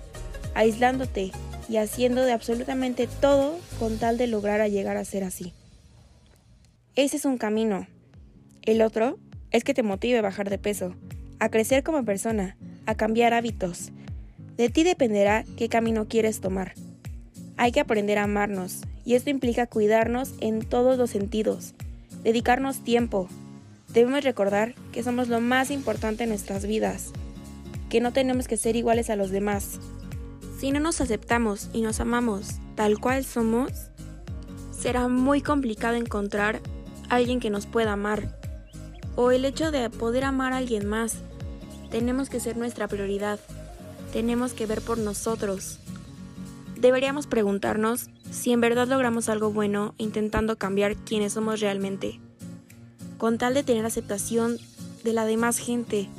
aislándote 0.53 1.31
y 1.69 1.77
haciendo 1.77 2.23
de 2.23 2.33
absolutamente 2.33 3.07
todo 3.07 3.57
con 3.79 3.97
tal 3.97 4.17
de 4.17 4.27
lograr 4.27 4.61
a 4.61 4.67
llegar 4.67 4.97
a 4.97 5.05
ser 5.05 5.23
así. 5.23 5.53
Ese 6.95 7.17
es 7.17 7.25
un 7.25 7.37
camino. 7.37 7.87
El 8.63 8.81
otro 8.81 9.17
es 9.51 9.63
que 9.63 9.73
te 9.73 9.83
motive 9.83 10.19
a 10.19 10.23
bajar 10.23 10.49
de 10.49 10.57
peso, 10.57 10.95
a 11.39 11.49
crecer 11.49 11.83
como 11.83 12.03
persona, 12.03 12.57
a 12.85 12.95
cambiar 12.95 13.33
hábitos. 13.33 13.91
De 14.57 14.69
ti 14.69 14.83
dependerá 14.83 15.45
qué 15.57 15.69
camino 15.69 16.07
quieres 16.07 16.41
tomar. 16.41 16.73
Hay 17.57 17.71
que 17.71 17.79
aprender 17.79 18.17
a 18.17 18.23
amarnos 18.23 18.81
y 19.05 19.15
esto 19.15 19.29
implica 19.29 19.67
cuidarnos 19.67 20.33
en 20.39 20.61
todos 20.61 20.97
los 20.97 21.09
sentidos, 21.09 21.73
dedicarnos 22.23 22.83
tiempo. 22.83 23.27
Debemos 23.93 24.23
recordar 24.23 24.75
que 24.91 25.03
somos 25.03 25.27
lo 25.27 25.41
más 25.41 25.71
importante 25.71 26.23
en 26.23 26.29
nuestras 26.29 26.65
vidas, 26.65 27.11
que 27.89 28.01
no 28.01 28.13
tenemos 28.13 28.47
que 28.47 28.57
ser 28.57 28.75
iguales 28.75 29.09
a 29.09 29.15
los 29.15 29.31
demás, 29.31 29.79
si 30.61 30.71
no 30.71 30.79
nos 30.79 31.01
aceptamos 31.01 31.69
y 31.73 31.81
nos 31.81 31.99
amamos 31.99 32.59
tal 32.75 32.99
cual 32.99 33.25
somos, 33.25 33.71
será 34.71 35.07
muy 35.07 35.41
complicado 35.41 35.95
encontrar 35.95 36.61
a 37.09 37.15
alguien 37.15 37.39
que 37.39 37.49
nos 37.49 37.65
pueda 37.65 37.93
amar. 37.93 38.37
O 39.15 39.31
el 39.31 39.43
hecho 39.43 39.71
de 39.71 39.89
poder 39.89 40.23
amar 40.23 40.53
a 40.53 40.57
alguien 40.57 40.85
más. 40.85 41.15
Tenemos 41.89 42.29
que 42.29 42.39
ser 42.39 42.57
nuestra 42.57 42.87
prioridad. 42.87 43.39
Tenemos 44.13 44.53
que 44.53 44.67
ver 44.67 44.81
por 44.81 44.99
nosotros. 44.99 45.79
Deberíamos 46.75 47.25
preguntarnos 47.25 48.11
si 48.31 48.53
en 48.53 48.61
verdad 48.61 48.87
logramos 48.87 49.29
algo 49.29 49.51
bueno 49.51 49.93
intentando 49.97 50.57
cambiar 50.57 50.95
quienes 50.95 51.33
somos 51.33 51.59
realmente. 51.59 52.19
Con 53.17 53.37
tal 53.37 53.53
de 53.53 53.63
tener 53.63 53.85
aceptación 53.85 54.57
de 55.03 55.13
la 55.13 55.25
demás 55.25 55.57
gente. 55.57 56.09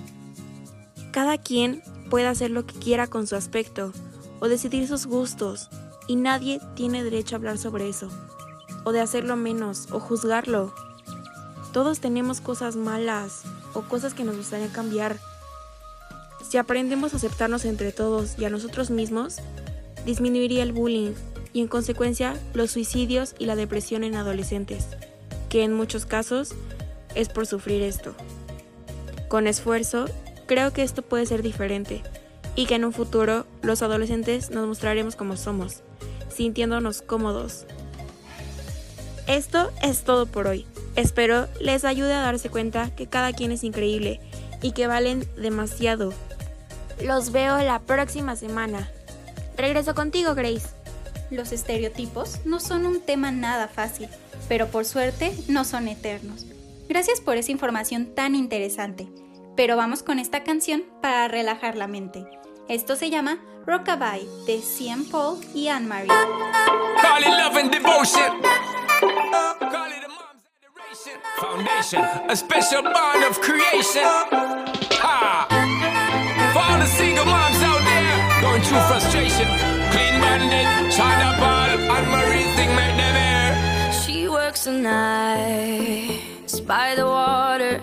Cada 1.11 1.39
quien 1.39 1.83
puede 2.11 2.27
hacer 2.27 2.51
lo 2.51 2.67
que 2.67 2.75
quiera 2.75 3.07
con 3.07 3.27
su 3.27 3.35
aspecto 3.35 3.93
o 4.41 4.49
decidir 4.49 4.87
sus 4.87 5.07
gustos, 5.07 5.71
y 6.09 6.17
nadie 6.17 6.61
tiene 6.75 7.05
derecho 7.05 7.37
a 7.37 7.39
hablar 7.39 7.59
sobre 7.59 7.89
eso, 7.89 8.09
o 8.85 8.91
de 8.91 9.01
hacerlo 9.01 9.37
menos, 9.37 9.87
o 9.93 10.01
juzgarlo. 10.01 10.75
Todos 11.73 12.01
tenemos 12.01 12.41
cosas 12.41 12.75
malas, 12.75 13.45
o 13.73 13.83
cosas 13.83 14.15
que 14.15 14.25
nos 14.25 14.37
gustaría 14.37 14.67
cambiar. 14.67 15.19
Si 16.47 16.59
aprendemos 16.59 17.15
a 17.15 17.19
aceptarnos 17.19 17.65
entre 17.65 17.93
todos 17.93 18.37
y 18.37 18.45
a 18.45 18.51
nosotros 18.51 18.91
mismos, 18.91 19.37
disminuiría 20.05 20.65
el 20.65 20.73
bullying 20.73 21.15
y 21.53 21.61
en 21.61 21.69
consecuencia 21.69 22.35
los 22.55 22.71
suicidios 22.71 23.35
y 23.39 23.47
la 23.47 23.57
depresión 23.57 24.05
en 24.05 24.15
adolescentes, 24.15 24.87
que 25.49 25.65
en 25.65 25.73
muchos 25.73 26.07
casos 26.07 26.55
es 27.15 27.29
por 27.29 27.47
sufrir 27.47 27.83
esto. 27.83 28.15
Con 29.29 29.47
esfuerzo, 29.47 30.07
creo 30.47 30.73
que 30.73 30.83
esto 30.83 31.03
puede 31.03 31.27
ser 31.27 31.43
diferente 31.43 32.03
y 32.57 32.67
que 32.67 32.75
en 32.75 32.85
un 32.85 32.93
futuro 32.93 33.47
los 33.63 33.83
adolescentes 33.83 34.51
nos 34.51 34.67
mostraremos 34.67 35.17
como 35.17 35.37
somos, 35.37 35.83
sintiéndonos 36.29 37.03
cómodos. 37.03 37.67
Esto 39.27 39.71
es 39.83 40.05
todo 40.05 40.27
por 40.27 40.47
hoy. 40.47 40.67
Espero 40.97 41.49
les 41.61 41.85
ayude 41.85 42.13
a 42.13 42.21
darse 42.21 42.51
cuenta 42.51 42.95
que 42.95 43.07
cada 43.07 43.33
quien 43.33 43.53
es 43.53 43.65
increíble 43.65 44.21
y 44.61 44.73
que 44.73 44.87
valen 44.87 45.27
demasiado. 45.37 46.13
Los 47.03 47.33
veo 47.33 47.59
la 47.59 47.79
próxima 47.81 48.37
semana. 48.37 48.91
Regreso 49.57 49.95
contigo, 49.95 50.35
Grace. 50.35 50.69
Los 51.33 51.51
estereotipos 51.51 52.45
no 52.45 52.61
son 52.61 52.85
un 52.85 53.01
tema 53.01 53.33
nada 53.33 53.67
fácil, 53.67 54.11
pero 54.49 54.67
por 54.67 54.85
suerte 54.85 55.33
no 55.49 55.65
son 55.65 55.89
eternos. 55.89 56.45
Gracias 56.91 57.23
por 57.23 57.39
esa 57.39 57.51
información 57.51 58.15
tan 58.15 58.35
interesante. 58.35 59.09
Pero 59.57 59.79
vamos 59.79 60.03
con 60.03 60.19
esta 60.19 60.45
canción 60.45 60.85
para 61.01 61.29
relajar 61.29 61.75
la 61.75 61.87
mente. 61.87 62.27
Esto 62.69 62.97
se 62.97 63.09
llama 63.09 63.39
Rockabye 63.67 64.29
de 64.47 64.61
Cien 64.61 65.07
Paul 65.07 65.41
y 65.55 65.69
Anne-Marie. 65.69 66.11
Foundation, 71.39 72.05
a 72.29 72.37
special 72.37 72.83
bond 72.83 73.25
of 73.25 73.41
creation. 73.41 74.03
Clean 79.93 80.15
bandit, 80.23 80.67
Paul, 81.41 81.71
Anne 81.97 82.09
Marie 82.13 82.53
make 82.79 82.97
them 83.01 83.17
air. 83.17 83.93
She 83.93 84.29
works 84.29 84.65
the 84.65 84.73
nights 84.73 86.61
by 86.61 86.95
the 86.95 87.07
water. 87.07 87.81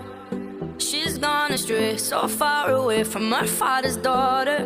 She's 0.78 1.18
gone 1.18 1.52
astray, 1.52 1.98
so 1.98 2.28
far 2.28 2.72
away 2.72 3.04
from 3.04 3.32
her 3.32 3.48
father's 3.48 3.98
daughter. 3.98 4.60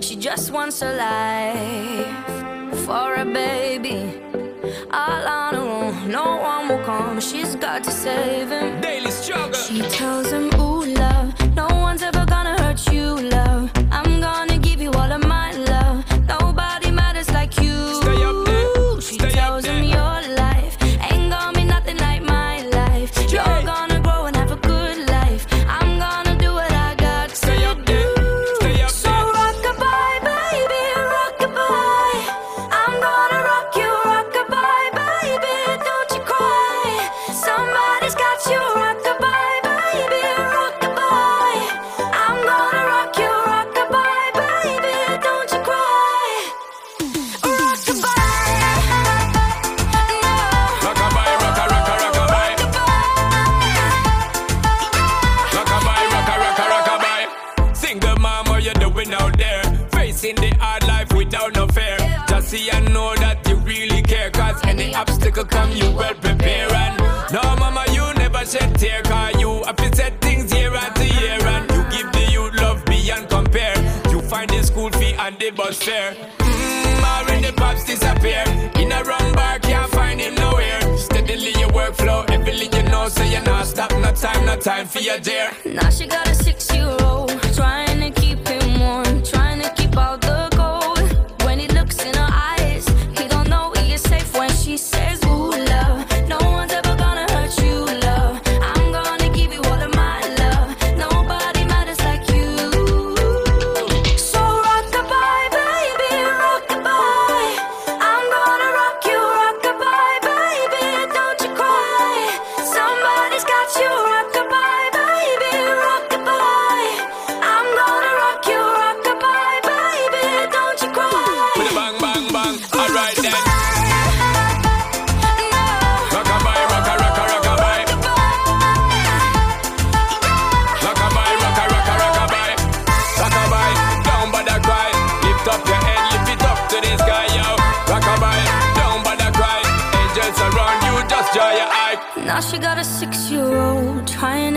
She 0.00 0.16
just 0.16 0.50
wants 0.52 0.82
a 0.82 0.92
life 0.94 2.76
for 2.86 3.14
a 3.14 3.24
baby. 3.24 4.00
All 4.92 5.26
on 5.26 5.54
her 5.54 5.60
own, 5.60 6.10
no 6.10 6.36
one 6.36 6.68
will 6.68 6.84
come. 6.84 7.20
She's 7.20 7.56
got 7.56 7.82
to 7.84 7.90
save 7.90 8.50
him. 8.50 8.80
Daily 8.80 9.10
struggle. 9.10 9.54
She 9.54 9.82
tells 9.82 10.30
him, 10.30 10.50
Now 85.64 85.90
she 85.90 86.06
got 86.06 86.28
a 86.28 86.34
six 86.34 86.74
year 86.74 86.96
old, 87.02 87.19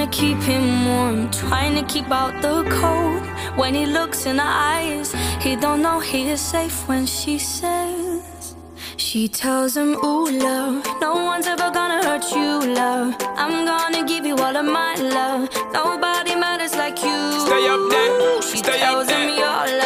to 0.03 0.09
keep 0.09 0.37
him 0.39 0.85
warm, 0.85 1.31
trying 1.31 1.75
to 1.75 1.83
keep 1.93 2.09
out 2.11 2.33
the 2.41 2.63
cold. 2.79 3.23
When 3.57 3.73
he 3.73 3.85
looks 3.85 4.25
in 4.25 4.37
her 4.37 4.53
eyes, 4.75 5.13
he 5.41 5.55
don't 5.55 5.81
know 5.81 5.99
he 5.99 6.27
is 6.29 6.41
safe 6.41 6.87
when 6.89 7.05
she 7.05 7.37
says, 7.37 8.55
She 8.97 9.27
tells 9.27 9.77
him, 9.77 9.91
Ooh, 10.03 10.29
love, 10.29 10.85
no 10.99 11.13
one's 11.13 11.47
ever 11.47 11.69
gonna 11.71 12.03
hurt 12.07 12.25
you, 12.35 12.73
love. 12.73 13.15
I'm 13.37 13.65
gonna 13.65 14.03
give 14.05 14.25
you 14.25 14.35
all 14.35 14.55
of 14.57 14.65
my 14.65 14.95
love. 14.95 15.47
Nobody 15.73 16.35
matters 16.35 16.75
like 16.75 16.97
you. 17.01 17.19
Stay 17.47 17.67
up 17.73 17.81
there, 17.89 18.41
She 18.41 18.57
stay 18.57 18.81
up 18.81 19.07
tells 19.07 19.09
him 19.09 19.27
there. 19.27 19.37
your 19.43 19.79
life 19.79 19.82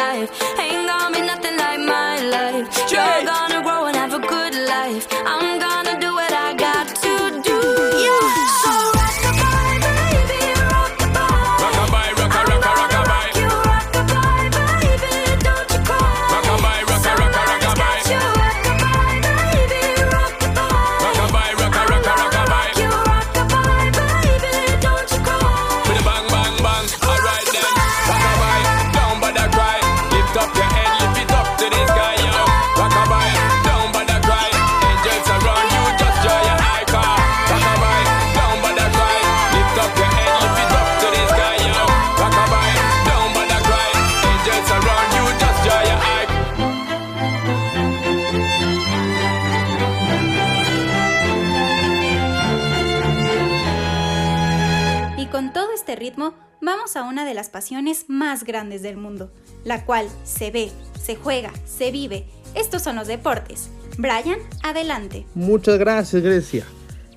a 56.96 57.04
una 57.04 57.24
de 57.24 57.34
las 57.34 57.50
pasiones 57.50 58.06
más 58.08 58.44
grandes 58.44 58.82
del 58.82 58.96
mundo, 58.96 59.32
la 59.64 59.84
cual 59.84 60.08
se 60.24 60.50
ve, 60.50 60.70
se 61.00 61.16
juega, 61.16 61.52
se 61.66 61.90
vive. 61.90 62.26
Estos 62.54 62.82
son 62.82 62.96
los 62.96 63.08
deportes. 63.08 63.70
Brian, 63.98 64.38
adelante. 64.62 65.26
Muchas 65.34 65.78
gracias 65.78 66.22
Grecia. 66.22 66.64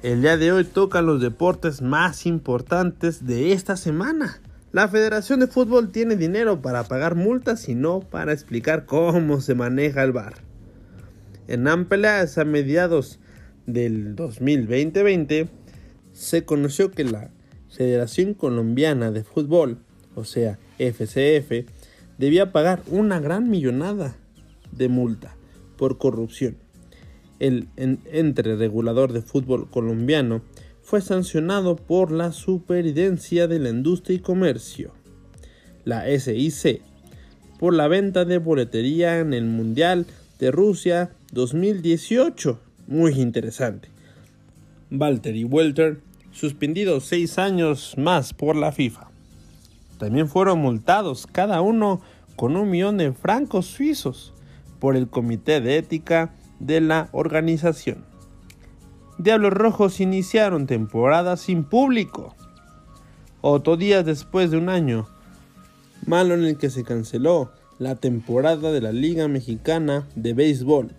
El 0.04 0.22
día 0.22 0.38
de 0.38 0.52
hoy 0.52 0.64
tocan 0.64 1.06
los 1.06 1.22
deportes 1.22 1.82
más 1.82 2.26
importantes 2.26 3.26
de 3.26 3.54
esta 3.54 3.78
semana. 3.78 4.42
La 4.72 4.88
Federación 4.88 5.40
de 5.42 5.48
Fútbol 5.48 5.92
tiene 5.92 6.16
dinero 6.16 6.62
para 6.62 6.86
pagar 6.86 7.16
multas 7.16 7.70
y 7.70 7.76
no 7.76 8.00
para 8.00 8.34
explicar 8.34 8.86
cómo 8.86 9.42
se 9.42 9.54
maneja 9.54 10.02
el 10.04 10.12
bar. 10.12 10.36
En 11.48 11.68
Ampelas 11.68 12.38
a 12.38 12.46
mediados 12.46 13.20
del 13.66 14.16
2020 14.16 15.50
se 16.14 16.46
conoció 16.46 16.92
que 16.92 17.04
la 17.04 17.30
Federación 17.72 18.34
Colombiana 18.34 19.12
de 19.12 19.24
Fútbol, 19.24 19.80
o 20.16 20.24
sea, 20.26 20.60
FCF, 20.78 21.66
debía 22.18 22.52
pagar 22.52 22.82
una 22.88 23.20
gran 23.20 23.50
millonada 23.50 24.16
de 24.72 24.90
multa 24.90 25.36
por 25.78 25.98
corrupción. 25.98 26.58
El 27.40 27.68
en- 27.78 28.00
ente 28.12 28.44
regulador 28.44 29.14
de 29.14 29.22
fútbol 29.22 29.70
colombiano 29.70 30.42
fue 30.84 31.02
sancionado 31.02 31.76
por 31.76 32.12
la 32.12 32.32
Superintendencia 32.34 33.48
de 33.48 33.60
la 33.60 33.70
Industria 33.70 34.18
y 34.18 34.20
Comercio, 34.20 34.92
la 35.86 36.06
SIC, 36.08 36.82
por 37.58 37.74
la 37.74 37.88
venta 37.88 38.26
de 38.26 38.38
boletería 38.38 39.20
en 39.20 39.34
el 39.34 39.46
Mundial 39.46 40.06
de 40.40 40.52
Rusia 40.52 41.12
2018. 41.32 42.60
Muy 42.88 43.14
interesante. 43.20 43.88
Valtteri 44.90 45.44
Welter, 45.46 46.00
suspendido 46.32 47.00
seis 47.00 47.38
años 47.38 47.96
más 47.98 48.34
por 48.34 48.56
la 48.56 48.72
FIFA. 48.72 49.10
También 49.98 50.28
fueron 50.28 50.60
multados 50.60 51.28
cada 51.32 51.62
uno 51.62 52.02
con 52.36 52.56
un 52.56 52.70
millón 52.70 52.98
de 52.98 53.13
francos 53.13 53.67
suizos 53.67 54.34
por 54.80 54.96
el 54.96 55.08
Comité 55.08 55.62
de 55.62 55.78
Ética 55.78 56.34
de 56.60 56.82
la 56.82 57.10
organización. 57.12 58.04
Diablos 59.17 59.54
Rojos 59.54 60.00
iniciaron 60.00 60.65
temporada 60.65 61.38
sin 61.38 61.63
público. 61.63 62.36
Otro 63.41 63.78
días 63.78 64.06
después 64.06 64.50
de 64.50 64.58
un 64.58 64.70
año 64.70 65.08
malo 66.06 66.34
en 66.34 66.46
el 66.46 66.58
que 66.58 66.70
se 66.72 66.84
canceló 66.84 67.52
la 67.78 67.96
temporada 67.96 68.72
de 68.72 68.82
la 68.82 68.91
Liga 68.91 69.28
Mexicana 69.28 70.08
de 70.15 70.34
Béisbol 70.34 70.94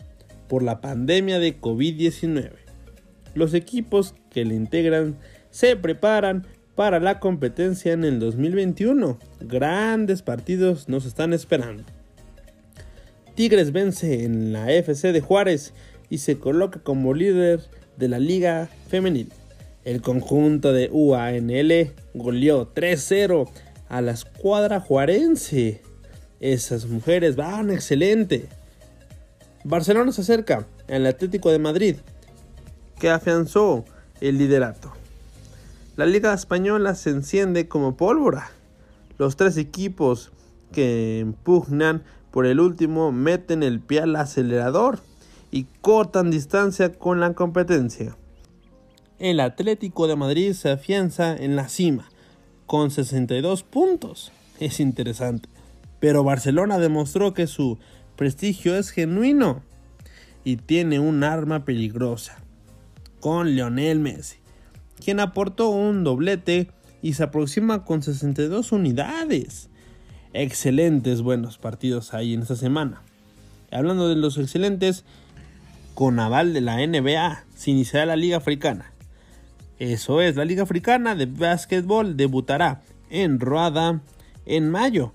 por 0.48 0.62
la 0.62 0.80
pandemia 0.80 1.38
de 1.38 1.60
COVID-19. 1.60 2.61
Los 3.34 3.54
equipos 3.54 4.14
que 4.30 4.44
le 4.44 4.54
integran 4.54 5.16
se 5.50 5.76
preparan 5.76 6.46
para 6.74 7.00
la 7.00 7.20
competencia 7.20 7.92
en 7.92 8.04
el 8.04 8.18
2021. 8.18 9.18
Grandes 9.40 10.22
partidos 10.22 10.88
nos 10.88 11.06
están 11.06 11.32
esperando. 11.32 11.84
Tigres 13.34 13.72
vence 13.72 14.24
en 14.24 14.52
la 14.52 14.70
FC 14.72 15.12
de 15.12 15.20
Juárez 15.20 15.72
y 16.10 16.18
se 16.18 16.38
coloca 16.38 16.80
como 16.80 17.14
líder 17.14 17.60
de 17.96 18.08
la 18.08 18.18
liga 18.18 18.68
femenil. 18.88 19.32
El 19.84 20.00
conjunto 20.00 20.72
de 20.72 20.90
UANL 20.92 21.92
goleó 22.14 22.72
3-0 22.72 23.48
a 23.88 24.00
la 24.00 24.12
escuadra 24.12 24.80
juarense. 24.80 25.80
Esas 26.40 26.86
mujeres 26.86 27.36
van 27.36 27.70
excelente. 27.70 28.46
Barcelona 29.64 30.12
se 30.12 30.22
acerca 30.22 30.66
al 30.88 31.06
Atlético 31.06 31.50
de 31.50 31.58
Madrid, 31.58 31.96
que 33.02 33.10
afianzó 33.10 33.84
el 34.20 34.38
liderato. 34.38 34.92
La 35.96 36.06
Liga 36.06 36.32
Española 36.32 36.94
se 36.94 37.10
enciende 37.10 37.66
como 37.66 37.96
pólvora. 37.96 38.52
Los 39.18 39.34
tres 39.34 39.56
equipos 39.56 40.30
que 40.70 41.18
impugnan 41.20 42.04
por 42.30 42.46
el 42.46 42.60
último 42.60 43.10
meten 43.10 43.64
el 43.64 43.80
pie 43.80 44.02
al 44.02 44.14
acelerador 44.14 45.00
y 45.50 45.64
cortan 45.80 46.30
distancia 46.30 46.92
con 46.92 47.18
la 47.18 47.34
competencia. 47.34 48.16
El 49.18 49.40
Atlético 49.40 50.06
de 50.06 50.14
Madrid 50.14 50.52
se 50.52 50.70
afianza 50.70 51.34
en 51.34 51.56
la 51.56 51.68
cima 51.68 52.08
con 52.66 52.92
62 52.92 53.64
puntos. 53.64 54.30
Es 54.60 54.78
interesante. 54.78 55.48
Pero 55.98 56.22
Barcelona 56.22 56.78
demostró 56.78 57.34
que 57.34 57.48
su 57.48 57.80
prestigio 58.14 58.76
es 58.76 58.90
genuino. 58.90 59.64
y 60.44 60.56
tiene 60.56 60.98
un 60.98 61.22
arma 61.22 61.64
peligrosa, 61.64 62.41
con 63.22 63.54
Lionel 63.54 64.00
Messi, 64.00 64.38
quien 65.02 65.20
aportó 65.20 65.68
un 65.68 66.02
doblete 66.02 66.72
y 67.02 67.12
se 67.12 67.22
aproxima 67.22 67.84
con 67.84 68.02
62 68.02 68.72
unidades. 68.72 69.70
Excelentes 70.32 71.22
buenos 71.22 71.56
partidos 71.56 72.14
ahí 72.14 72.34
en 72.34 72.42
esta 72.42 72.56
semana. 72.56 73.02
Hablando 73.70 74.08
de 74.08 74.16
los 74.16 74.38
excelentes, 74.38 75.04
con 75.94 76.18
aval 76.18 76.52
de 76.52 76.62
la 76.62 76.84
NBA 76.84 77.44
se 77.54 77.70
iniciará 77.70 78.06
la 78.06 78.16
Liga 78.16 78.38
Africana. 78.38 78.92
Eso 79.78 80.20
es, 80.20 80.34
la 80.34 80.44
Liga 80.44 80.64
Africana 80.64 81.14
de 81.14 81.26
Básquetbol 81.26 82.16
debutará 82.16 82.82
en 83.08 83.38
Ruada 83.38 84.02
en 84.46 84.68
mayo, 84.68 85.12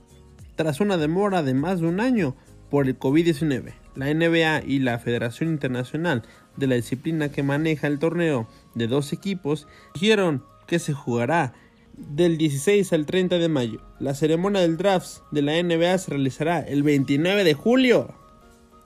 tras 0.55 0.79
una 0.79 0.95
demora 0.95 1.43
de 1.43 1.53
más 1.53 1.81
de 1.81 1.87
un 1.87 1.99
año 1.99 2.37
por 2.69 2.87
el 2.87 2.97
COVID-19. 2.97 3.73
La 3.95 4.13
NBA 4.13 4.63
y 4.65 4.79
la 4.79 4.97
Federación 4.97 5.49
Internacional 5.49 6.23
de 6.57 6.67
la 6.67 6.75
disciplina 6.75 7.29
que 7.29 7.43
maneja 7.43 7.87
el 7.87 7.99
torneo 7.99 8.47
de 8.75 8.87
dos 8.87 9.13
equipos 9.13 9.67
dijeron 9.93 10.43
que 10.67 10.79
se 10.79 10.93
jugará 10.93 11.53
del 11.93 12.37
16 12.37 12.93
al 12.93 13.05
30 13.05 13.37
de 13.37 13.49
mayo. 13.49 13.81
La 13.99 14.13
ceremonia 14.13 14.61
del 14.61 14.77
draft 14.77 15.21
de 15.31 15.41
la 15.41 15.61
NBA 15.61 15.97
se 15.97 16.11
realizará 16.11 16.59
el 16.59 16.83
29 16.83 17.43
de 17.43 17.53
julio. 17.53 18.13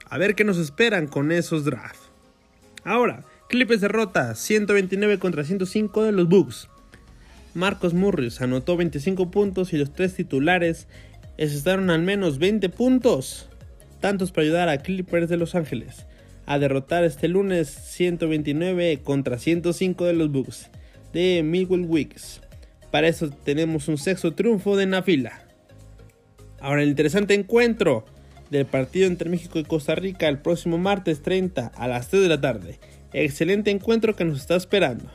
A 0.06 0.18
ver 0.18 0.36
qué 0.36 0.44
nos 0.44 0.58
esperan 0.58 1.08
con 1.08 1.32
esos 1.32 1.66
drafts. 1.66 2.12
Ahora, 2.84 3.26
Clippers 3.50 3.82
derrota 3.82 4.36
129 4.36 5.20
contra 5.20 5.44
105 5.44 6.04
de 6.04 6.12
los 6.12 6.30
Bucks. 6.30 6.70
Marcos 7.54 7.94
Murrius 7.94 8.42
anotó 8.42 8.78
25 8.78 9.30
puntos 9.30 9.74
y 9.74 9.78
los 9.78 9.94
tres 9.94 10.16
titulares 10.16 10.88
necesitaron 11.38 11.90
al 11.90 12.02
menos 12.02 12.40
20 12.40 12.70
puntos, 12.70 13.50
tantos 14.00 14.32
para 14.32 14.44
ayudar 14.44 14.70
a 14.70 14.78
Clippers 14.78 15.28
de 15.28 15.38
Los 15.38 15.56
Ángeles 15.56 16.06
a 16.52 16.60
derrotar 16.60 17.06
este 17.06 17.30
lunes 17.30 17.70
129 17.70 19.00
contra 19.04 19.38
105 19.38 20.06
de 20.06 20.14
los 20.14 20.30
Bucks 20.30 20.70
de 21.14 21.44
Miguel 21.44 21.86
Wicks. 21.88 22.42
Para 22.92 23.08
eso 23.08 23.30
tenemos 23.30 23.88
un 23.88 23.98
sexto 23.98 24.34
triunfo 24.34 24.76
de 24.76 24.86
Nafila. 24.86 25.48
Ahora 26.60 26.84
el 26.84 26.90
interesante 26.90 27.36
encuentro 27.36 28.04
del 28.50 28.66
partido 28.66 29.08
entre 29.08 29.30
México 29.30 29.60
y 29.60 29.64
Costa 29.64 29.96
Rica 29.96 30.28
el 30.28 30.40
próximo 30.40 30.78
martes 30.78 31.22
30 31.22 31.72
a 31.74 31.88
las 31.88 32.10
3 32.10 32.24
de 32.24 32.28
la 32.28 32.42
tarde. 32.42 32.80
Excelente 33.14 33.72
encuentro 33.72 34.18
que 34.18 34.26
nos 34.26 34.42
está 34.42 34.58
esperando. 34.58 35.06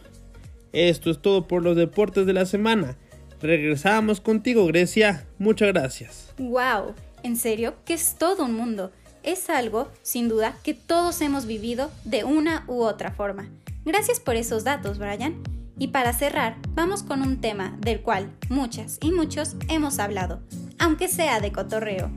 Esto 0.72 1.10
es 1.10 1.20
todo 1.20 1.46
por 1.46 1.62
los 1.62 1.76
deportes 1.76 2.24
de 2.24 2.32
la 2.32 2.46
semana. 2.46 2.96
Regresamos 3.42 4.22
contigo, 4.22 4.66
Grecia. 4.66 5.26
Muchas 5.38 5.68
gracias. 5.68 6.32
¡Wow! 6.38 6.94
En 7.22 7.36
serio, 7.36 7.74
que 7.84 7.92
es 7.92 8.16
todo 8.18 8.46
un 8.46 8.54
mundo. 8.54 8.90
Es 9.26 9.50
algo, 9.50 9.88
sin 10.02 10.28
duda, 10.28 10.56
que 10.62 10.72
todos 10.72 11.20
hemos 11.20 11.46
vivido 11.46 11.90
de 12.04 12.22
una 12.22 12.64
u 12.68 12.84
otra 12.84 13.10
forma. 13.10 13.50
Gracias 13.84 14.20
por 14.20 14.36
esos 14.36 14.62
datos, 14.62 14.98
Brian. 14.98 15.42
Y 15.76 15.88
para 15.88 16.12
cerrar, 16.12 16.56
vamos 16.76 17.02
con 17.02 17.22
un 17.22 17.40
tema 17.40 17.76
del 17.80 18.02
cual 18.02 18.30
muchas 18.48 18.98
y 19.02 19.10
muchos 19.10 19.56
hemos 19.68 19.98
hablado, 19.98 20.38
aunque 20.78 21.08
sea 21.08 21.40
de 21.40 21.50
cotorreo. 21.50 22.08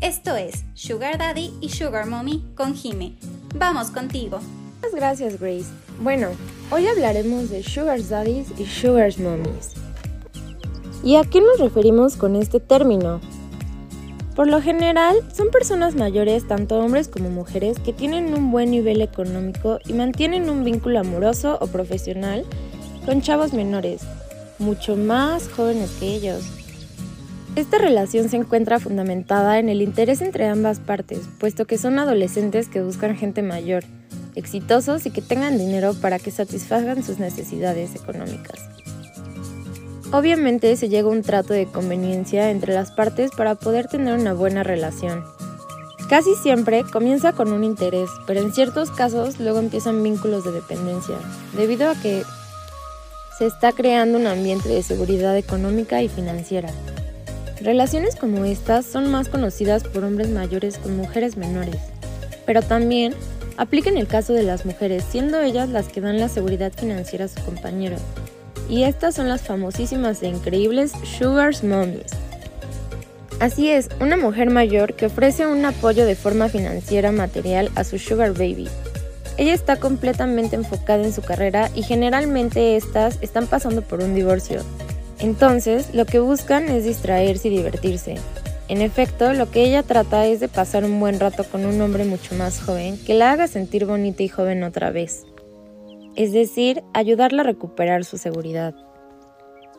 Esto 0.00 0.36
es 0.36 0.62
Sugar 0.74 1.18
Daddy 1.18 1.52
y 1.60 1.70
Sugar 1.70 2.06
Mommy 2.06 2.44
con 2.54 2.76
Jime. 2.76 3.16
Vamos 3.56 3.90
contigo. 3.90 4.38
Muchas 4.76 4.94
gracias, 4.94 5.40
Grace. 5.40 5.66
Bueno, 6.00 6.28
hoy 6.70 6.86
hablaremos 6.86 7.50
de 7.50 7.64
Sugar 7.64 8.06
Daddies 8.06 8.46
y 8.56 8.66
Sugar 8.66 9.12
Mommies. 9.18 9.72
¿Y 11.02 11.16
a 11.16 11.24
qué 11.24 11.40
nos 11.40 11.58
referimos 11.58 12.16
con 12.16 12.36
este 12.36 12.60
término? 12.60 13.20
Por 14.34 14.48
lo 14.48 14.62
general, 14.62 15.16
son 15.34 15.50
personas 15.50 15.94
mayores, 15.94 16.48
tanto 16.48 16.78
hombres 16.78 17.08
como 17.08 17.28
mujeres, 17.28 17.78
que 17.78 17.92
tienen 17.92 18.32
un 18.32 18.50
buen 18.50 18.70
nivel 18.70 19.02
económico 19.02 19.78
y 19.86 19.92
mantienen 19.92 20.48
un 20.48 20.64
vínculo 20.64 21.00
amoroso 21.00 21.58
o 21.60 21.66
profesional 21.66 22.46
con 23.04 23.20
chavos 23.20 23.52
menores, 23.52 24.00
mucho 24.58 24.96
más 24.96 25.48
jóvenes 25.50 25.90
que 26.00 26.14
ellos. 26.14 26.44
Esta 27.56 27.76
relación 27.76 28.30
se 28.30 28.38
encuentra 28.38 28.80
fundamentada 28.80 29.58
en 29.58 29.68
el 29.68 29.82
interés 29.82 30.22
entre 30.22 30.46
ambas 30.46 30.80
partes, 30.80 31.20
puesto 31.38 31.66
que 31.66 31.76
son 31.76 31.98
adolescentes 31.98 32.68
que 32.68 32.80
buscan 32.80 33.14
gente 33.14 33.42
mayor, 33.42 33.84
exitosos 34.34 35.04
y 35.04 35.10
que 35.10 35.20
tengan 35.20 35.58
dinero 35.58 35.92
para 35.92 36.18
que 36.18 36.30
satisfagan 36.30 37.02
sus 37.02 37.18
necesidades 37.18 37.94
económicas. 37.94 38.81
Obviamente 40.12 40.76
se 40.76 40.90
llega 40.90 41.08
a 41.08 41.10
un 41.10 41.22
trato 41.22 41.54
de 41.54 41.64
conveniencia 41.64 42.50
entre 42.50 42.74
las 42.74 42.90
partes 42.90 43.30
para 43.30 43.54
poder 43.54 43.88
tener 43.88 44.12
una 44.12 44.34
buena 44.34 44.62
relación. 44.62 45.24
Casi 46.10 46.34
siempre 46.34 46.84
comienza 46.84 47.32
con 47.32 47.50
un 47.50 47.64
interés, 47.64 48.10
pero 48.26 48.40
en 48.40 48.52
ciertos 48.52 48.90
casos 48.90 49.40
luego 49.40 49.58
empiezan 49.58 50.02
vínculos 50.02 50.44
de 50.44 50.52
dependencia, 50.52 51.16
debido 51.56 51.88
a 51.88 51.94
que 51.94 52.24
se 53.38 53.46
está 53.46 53.72
creando 53.72 54.18
un 54.18 54.26
ambiente 54.26 54.68
de 54.68 54.82
seguridad 54.82 55.34
económica 55.34 56.02
y 56.02 56.10
financiera. 56.10 56.68
Relaciones 57.62 58.14
como 58.14 58.44
estas 58.44 58.84
son 58.84 59.10
más 59.10 59.30
conocidas 59.30 59.82
por 59.82 60.04
hombres 60.04 60.28
mayores 60.28 60.76
con 60.76 60.94
mujeres 60.94 61.38
menores, 61.38 61.80
pero 62.44 62.60
también 62.60 63.14
aplican 63.56 63.96
el 63.96 64.06
caso 64.06 64.34
de 64.34 64.42
las 64.42 64.66
mujeres, 64.66 65.04
siendo 65.08 65.40
ellas 65.40 65.70
las 65.70 65.88
que 65.88 66.02
dan 66.02 66.20
la 66.20 66.28
seguridad 66.28 66.72
financiera 66.76 67.24
a 67.24 67.28
su 67.28 67.42
compañero. 67.44 67.96
Y 68.68 68.84
estas 68.84 69.14
son 69.14 69.28
las 69.28 69.42
famosísimas 69.42 70.22
e 70.22 70.28
increíbles 70.28 70.92
Sugar 71.04 71.52
Mommies. 71.62 72.12
Así 73.40 73.70
es, 73.70 73.88
una 74.00 74.16
mujer 74.16 74.50
mayor 74.50 74.94
que 74.94 75.06
ofrece 75.06 75.46
un 75.46 75.64
apoyo 75.64 76.06
de 76.06 76.14
forma 76.14 76.48
financiera 76.48 77.12
material 77.12 77.70
a 77.74 77.84
su 77.84 77.98
Sugar 77.98 78.32
Baby. 78.32 78.68
Ella 79.36 79.54
está 79.54 79.76
completamente 79.76 80.56
enfocada 80.56 81.02
en 81.02 81.12
su 81.12 81.22
carrera 81.22 81.70
y 81.74 81.82
generalmente 81.82 82.76
estas 82.76 83.18
están 83.20 83.46
pasando 83.46 83.82
por 83.82 84.00
un 84.00 84.14
divorcio, 84.14 84.62
entonces, 85.22 85.94
lo 85.94 86.04
que 86.04 86.18
buscan 86.18 86.68
es 86.68 86.84
distraerse 86.84 87.46
y 87.46 87.56
divertirse. 87.56 88.16
En 88.68 88.80
efecto, 88.80 89.32
lo 89.32 89.50
que 89.50 89.64
ella 89.64 89.84
trata 89.84 90.26
es 90.26 90.40
de 90.40 90.48
pasar 90.48 90.84
un 90.84 90.98
buen 90.98 91.20
rato 91.20 91.44
con 91.44 91.64
un 91.64 91.80
hombre 91.80 92.04
mucho 92.04 92.34
más 92.34 92.60
joven 92.60 92.98
que 92.98 93.14
la 93.14 93.30
haga 93.30 93.46
sentir 93.46 93.86
bonita 93.86 94.24
y 94.24 94.28
joven 94.28 94.64
otra 94.64 94.90
vez. 94.90 95.24
Es 96.16 96.32
decir, 96.32 96.82
ayudarla 96.92 97.42
a 97.42 97.46
recuperar 97.46 98.04
su 98.04 98.18
seguridad. 98.18 98.74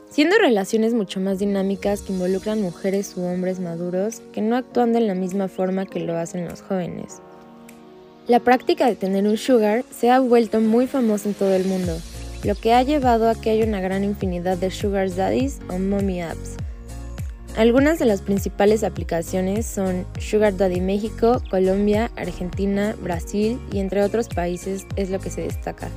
Siendo 0.09 0.37
relaciones 0.37 0.93
mucho 0.93 1.19
más 1.19 1.39
dinámicas 1.39 2.01
que 2.01 2.13
involucran 2.13 2.61
mujeres 2.61 3.15
u 3.17 3.23
hombres 3.23 3.59
maduros 3.59 4.21
que 4.31 4.41
no 4.41 4.55
actúan 4.55 4.93
de 4.93 5.01
la 5.01 5.15
misma 5.15 5.47
forma 5.47 5.85
que 5.85 5.99
lo 5.99 6.17
hacen 6.17 6.47
los 6.47 6.61
jóvenes. 6.61 7.21
La 8.27 8.39
práctica 8.39 8.87
de 8.87 8.95
tener 8.95 9.27
un 9.27 9.37
sugar 9.37 9.83
se 9.91 10.11
ha 10.11 10.19
vuelto 10.19 10.61
muy 10.61 10.87
famosa 10.87 11.29
en 11.29 11.35
todo 11.35 11.53
el 11.53 11.65
mundo 11.65 11.97
lo 12.43 12.55
que 12.55 12.73
ha 12.73 12.83
llevado 12.83 13.29
a 13.29 13.35
que 13.35 13.49
haya 13.49 13.65
una 13.65 13.79
gran 13.79 14.03
infinidad 14.03 14.57
de 14.57 14.69
sugar 14.69 15.09
daddies 15.09 15.59
o 15.69 15.79
mommy 15.79 16.21
apps. 16.21 16.57
Algunas 17.55 17.99
de 17.99 18.05
las 18.05 18.21
principales 18.21 18.83
aplicaciones 18.83 19.65
son 19.65 20.05
Sugar 20.19 20.57
Daddy 20.57 20.81
México, 20.81 21.41
Colombia, 21.51 22.11
Argentina, 22.15 22.95
Brasil 23.01 23.59
y 23.71 23.79
entre 23.79 24.03
otros 24.03 24.27
países 24.27 24.87
es 24.95 25.11
lo 25.11 25.19
que 25.19 25.29
se 25.29 25.41
destaca. 25.41 25.89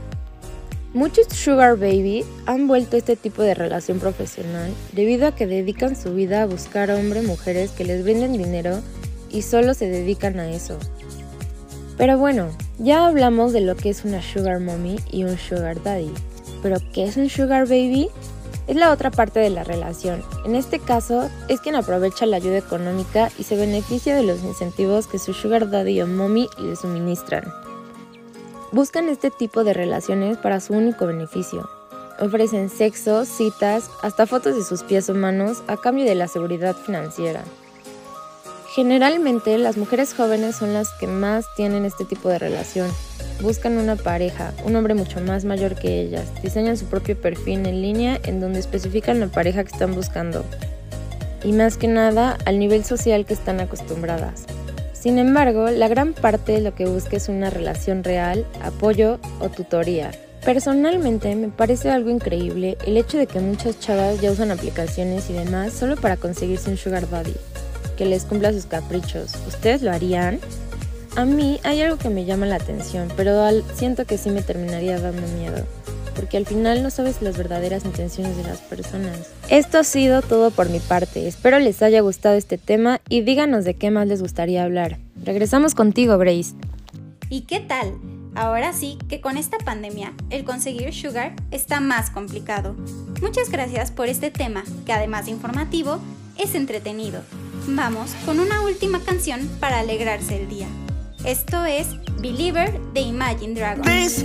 Muchos 0.97 1.27
Sugar 1.27 1.77
Baby 1.77 2.25
han 2.47 2.69
vuelto 2.69 2.97
este 2.97 3.17
tipo 3.17 3.43
de 3.43 3.53
relación 3.53 3.99
profesional 3.99 4.73
debido 4.93 5.27
a 5.27 5.33
que 5.37 5.47
dedican 5.47 5.95
su 5.95 6.15
vida 6.15 6.41
a 6.41 6.47
buscar 6.47 6.91
hombres 6.91 7.23
y 7.23 7.27
mujeres 7.27 7.71
que 7.73 7.85
les 7.85 8.03
brinden 8.03 8.33
dinero 8.33 8.81
y 9.29 9.43
solo 9.43 9.75
se 9.75 9.91
dedican 9.91 10.41
a 10.41 10.49
eso. 10.49 10.79
Pero 11.99 12.17
bueno, 12.17 12.49
ya 12.79 13.07
hablamos 13.07 13.53
de 13.53 13.61
lo 13.61 13.77
que 13.77 13.91
es 13.91 14.07
una 14.07 14.23
Sugar 14.23 14.59
Mommy 14.61 14.97
y 15.11 15.25
un 15.25 15.37
Sugar 15.37 15.83
Daddy. 15.83 16.15
Pero 16.63 16.79
¿qué 16.95 17.05
es 17.05 17.19
un 17.19 17.29
sugar 17.29 17.69
baby? 17.69 18.09
Es 18.67 18.77
la 18.77 18.91
otra 18.91 19.11
parte 19.11 19.39
de 19.39 19.51
la 19.51 19.65
relación. 19.65 20.23
En 20.47 20.55
este 20.55 20.79
caso, 20.79 21.29
es 21.49 21.61
quien 21.61 21.77
aprovecha 21.77 22.25
la 22.25 22.39
ayuda 22.39 22.57
económica 22.57 23.31
y 23.39 23.43
se 23.43 23.57
beneficia 23.57 24.17
de 24.17 24.23
los 24.23 24.43
incentivos 24.43 25.09
que 25.09 25.19
su 25.19 25.35
sugar 25.35 25.69
daddy 25.69 26.01
o 26.01 26.07
mommy 26.07 26.49
le 26.59 26.75
suministran. 26.75 27.45
Buscan 28.77 29.09
este 29.09 29.31
tipo 29.31 29.65
de 29.65 29.73
relaciones 29.73 30.37
para 30.37 30.61
su 30.61 30.75
único 30.75 31.07
beneficio. 31.07 31.67
Ofrecen 32.21 32.69
sexo, 32.69 33.25
citas, 33.25 33.89
hasta 34.03 34.27
fotos 34.27 34.55
de 34.55 34.63
sus 34.65 34.83
pies 34.83 35.09
humanos 35.09 35.63
a 35.67 35.79
cambio 35.79 36.05
de 36.05 36.15
la 36.15 36.29
seguridad 36.29 36.77
financiera. 36.77 37.43
Generalmente 38.75 39.57
las 39.57 39.79
mujeres 39.79 40.13
jóvenes 40.13 40.57
son 40.57 40.75
las 40.75 40.91
que 41.01 41.07
más 41.07 41.47
tienen 41.57 41.87
este 41.87 42.05
tipo 42.05 42.29
de 42.29 42.39
relación, 42.39 42.91
Buscan 43.41 43.79
una 43.79 43.97
pareja, 43.97 44.53
un 44.63 44.77
hombre 44.77 44.93
mucho 44.93 45.23
más 45.23 45.47
mayor 45.47 45.75
que 45.75 46.03
ellas. 46.03 46.31
Diseñan 46.43 46.77
su 46.77 46.85
propio 46.85 47.19
perfil 47.19 47.65
en 47.65 47.81
línea 47.81 48.21
en 48.25 48.41
donde 48.41 48.59
especifican 48.59 49.21
la 49.21 49.29
pareja 49.29 49.65
que 49.65 49.73
están 49.73 49.95
buscando. 49.95 50.45
Y 51.43 51.53
más 51.53 51.79
que 51.79 51.89
nada, 51.89 52.37
al 52.45 52.59
nivel 52.59 52.85
social 52.85 53.25
que 53.25 53.33
están 53.33 53.61
acostumbradas. 53.61 54.45
Sin 55.07 55.21
embargo, 55.21 55.71
la 55.71 55.87
gran 55.87 56.15
parte 56.15 56.51
de 56.51 56.61
lo 56.61 56.75
que 56.75 56.85
busca 56.85 57.17
es 57.17 57.29
una 57.29 57.49
relación 57.49 58.03
real, 58.03 58.45
apoyo 58.61 59.21
o 59.39 59.49
tutoría. 59.49 60.11
Personalmente 60.45 61.33
me 61.37 61.47
parece 61.47 61.93
algo 61.93 62.11
increíble 62.11 62.77
el 62.85 62.97
hecho 62.97 63.17
de 63.17 63.29
que 63.29 63.39
muchas 63.39 63.79
chavas 63.79 64.21
ya 64.21 64.33
usan 64.33 64.51
aplicaciones 64.51 65.31
y 65.31 65.35
demás 65.35 65.75
solo 65.75 65.95
para 65.95 66.17
conseguirse 66.17 66.71
un 66.71 66.77
sugar 66.77 67.09
daddy, 67.09 67.37
que 67.97 68.05
les 68.05 68.25
cumpla 68.25 68.53
sus 68.53 68.67
caprichos. 68.67 69.37
¿Ustedes 69.47 69.81
lo 69.83 69.93
harían? 69.93 70.41
A 71.15 71.25
mí 71.25 71.61
hay 71.63 71.83
algo 71.83 71.99
que 71.99 72.11
me 72.11 72.25
llama 72.25 72.47
la 72.47 72.57
atención, 72.57 73.07
pero 73.17 73.49
siento 73.77 74.07
que 74.07 74.19
sí 74.19 74.31
me 74.31 74.43
terminaría 74.43 74.99
dando 74.99 75.23
miedo, 75.39 75.65
porque 76.17 76.39
al 76.39 76.47
final 76.47 76.83
no 76.83 76.91
sabes 76.91 77.23
las 77.23 77.37
verdaderas 77.37 77.85
intenciones 77.85 78.37
de 78.37 78.43
las 78.43 78.59
personas. 78.59 79.31
Esto 79.49 79.79
ha 79.79 79.85
sido 79.85 80.23
todo 80.23 80.51
por 80.51 80.71
mi 80.71 80.81
parte, 80.81 81.29
espero 81.29 81.59
les 81.59 81.83
haya 81.83 82.01
gustado 82.01 82.37
este 82.37 82.59
tema 82.59 83.01
y 83.09 83.21
díganos 83.21 83.65
de 83.65 83.75
qué 83.75 83.91
más 83.91 84.09
les 84.09 84.23
gustaría 84.23 84.65
hablar. 84.65 84.99
Regresamos 85.23 85.75
contigo, 85.75 86.17
Brace. 86.19 86.55
¿Y 87.29 87.43
qué 87.43 87.61
tal? 87.61 87.95
Ahora 88.35 88.73
sí 88.73 88.99
que 89.09 89.21
con 89.21 89.37
esta 89.39 89.59
pandemia 89.59 90.13
el 90.31 90.45
conseguir 90.45 90.93
sugar 90.93 91.35
está 91.51 91.81
más 91.81 92.11
complicado. 92.11 92.77
Muchas 93.23 93.51
gracias 93.51 93.91
por 93.91 94.09
este 94.09 94.31
tema, 94.31 94.65
que 94.85 94.93
además 94.93 95.27
de 95.27 95.33
informativo, 95.33 96.01
es 96.39 96.55
entretenido. 96.55 97.23
Vamos 97.67 98.15
con 98.25 98.39
una 98.39 98.63
última 98.63 99.01
canción 99.01 99.49
para 99.59 99.81
alegrarse 99.81 100.41
el 100.41 100.49
día. 100.49 100.69
Esto 101.25 101.65
es 101.65 101.89
Believer 102.21 102.79
de 102.93 103.01
Imagine 103.01 103.55
Dragons. 103.55 103.87
This 103.87 104.25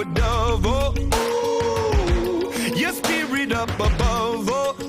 A 0.00 0.04
dove. 0.04 0.66
Oh, 0.66 0.94
ooh, 0.98 2.52
your 2.76 2.92
spirit 2.92 3.52
up 3.52 3.70
above. 3.70 4.48
Oh, 4.50 4.76
ooh. 4.80 4.86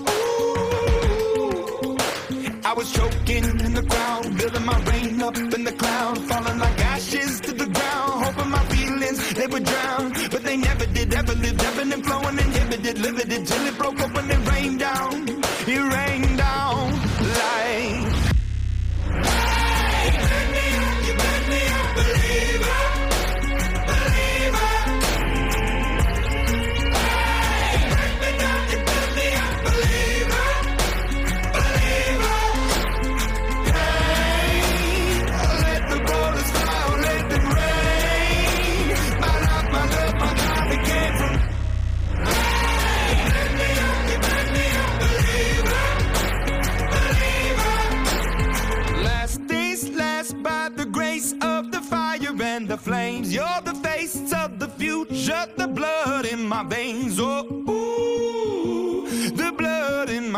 I 2.66 2.74
was 2.74 2.92
choking 2.92 3.46
in 3.46 3.74
the 3.74 3.84
crowd, 3.84 4.38
building 4.38 4.66
my 4.66 4.80
rain 4.92 5.22
up 5.22 5.38
in 5.38 5.64
the 5.64 5.72
cloud, 5.72 6.18
falling 6.28 6.60
like 6.60 6.80
ashes 6.94 7.40
to 7.42 7.54
the 7.54 7.66
ground, 7.66 8.26
hoping 8.26 8.50
my 8.50 8.64
feelings 8.66 9.34
they 9.36 9.48
would 9.48 9.64
drown, 9.64 10.14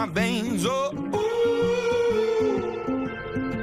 veins. 0.10 0.66
Oh, 0.68 0.92
ooh. 0.94 1.20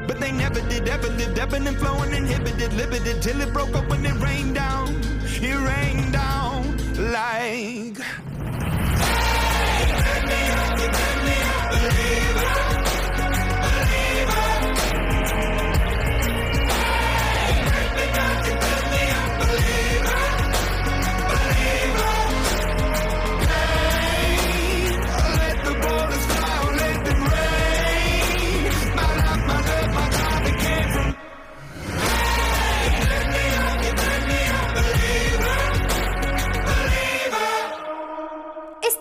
But 0.06 0.20
they 0.20 0.32
never 0.32 0.60
did, 0.68 0.88
ever 0.88 1.08
lived, 1.08 1.38
ebbing 1.38 1.66
and 1.66 1.76
flowing, 1.76 2.14
inhibited, 2.14 2.72
limited, 2.74 3.22
till 3.22 3.40
it 3.40 3.52
broke 3.52 3.74
up 3.74 3.88
when 3.88 4.02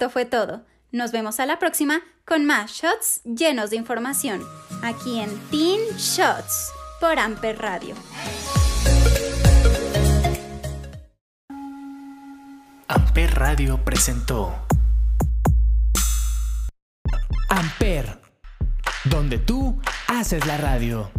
Fue 0.09 0.25
todo. 0.25 0.65
Nos 0.91 1.11
vemos 1.11 1.39
a 1.39 1.45
la 1.45 1.59
próxima 1.59 2.01
con 2.25 2.45
más 2.45 2.71
shots 2.71 3.21
llenos 3.23 3.69
de 3.69 3.75
información, 3.75 4.41
aquí 4.81 5.19
en 5.19 5.29
Teen 5.49 5.81
Shots 5.97 6.71
por 6.99 7.19
Amper 7.19 7.57
Radio. 7.59 7.95
Amper 12.87 13.35
Radio 13.35 13.83
presentó 13.83 14.53
Amper, 17.49 18.19
donde 19.05 19.39
tú 19.39 19.79
haces 20.07 20.45
la 20.45 20.57
radio. 20.57 21.11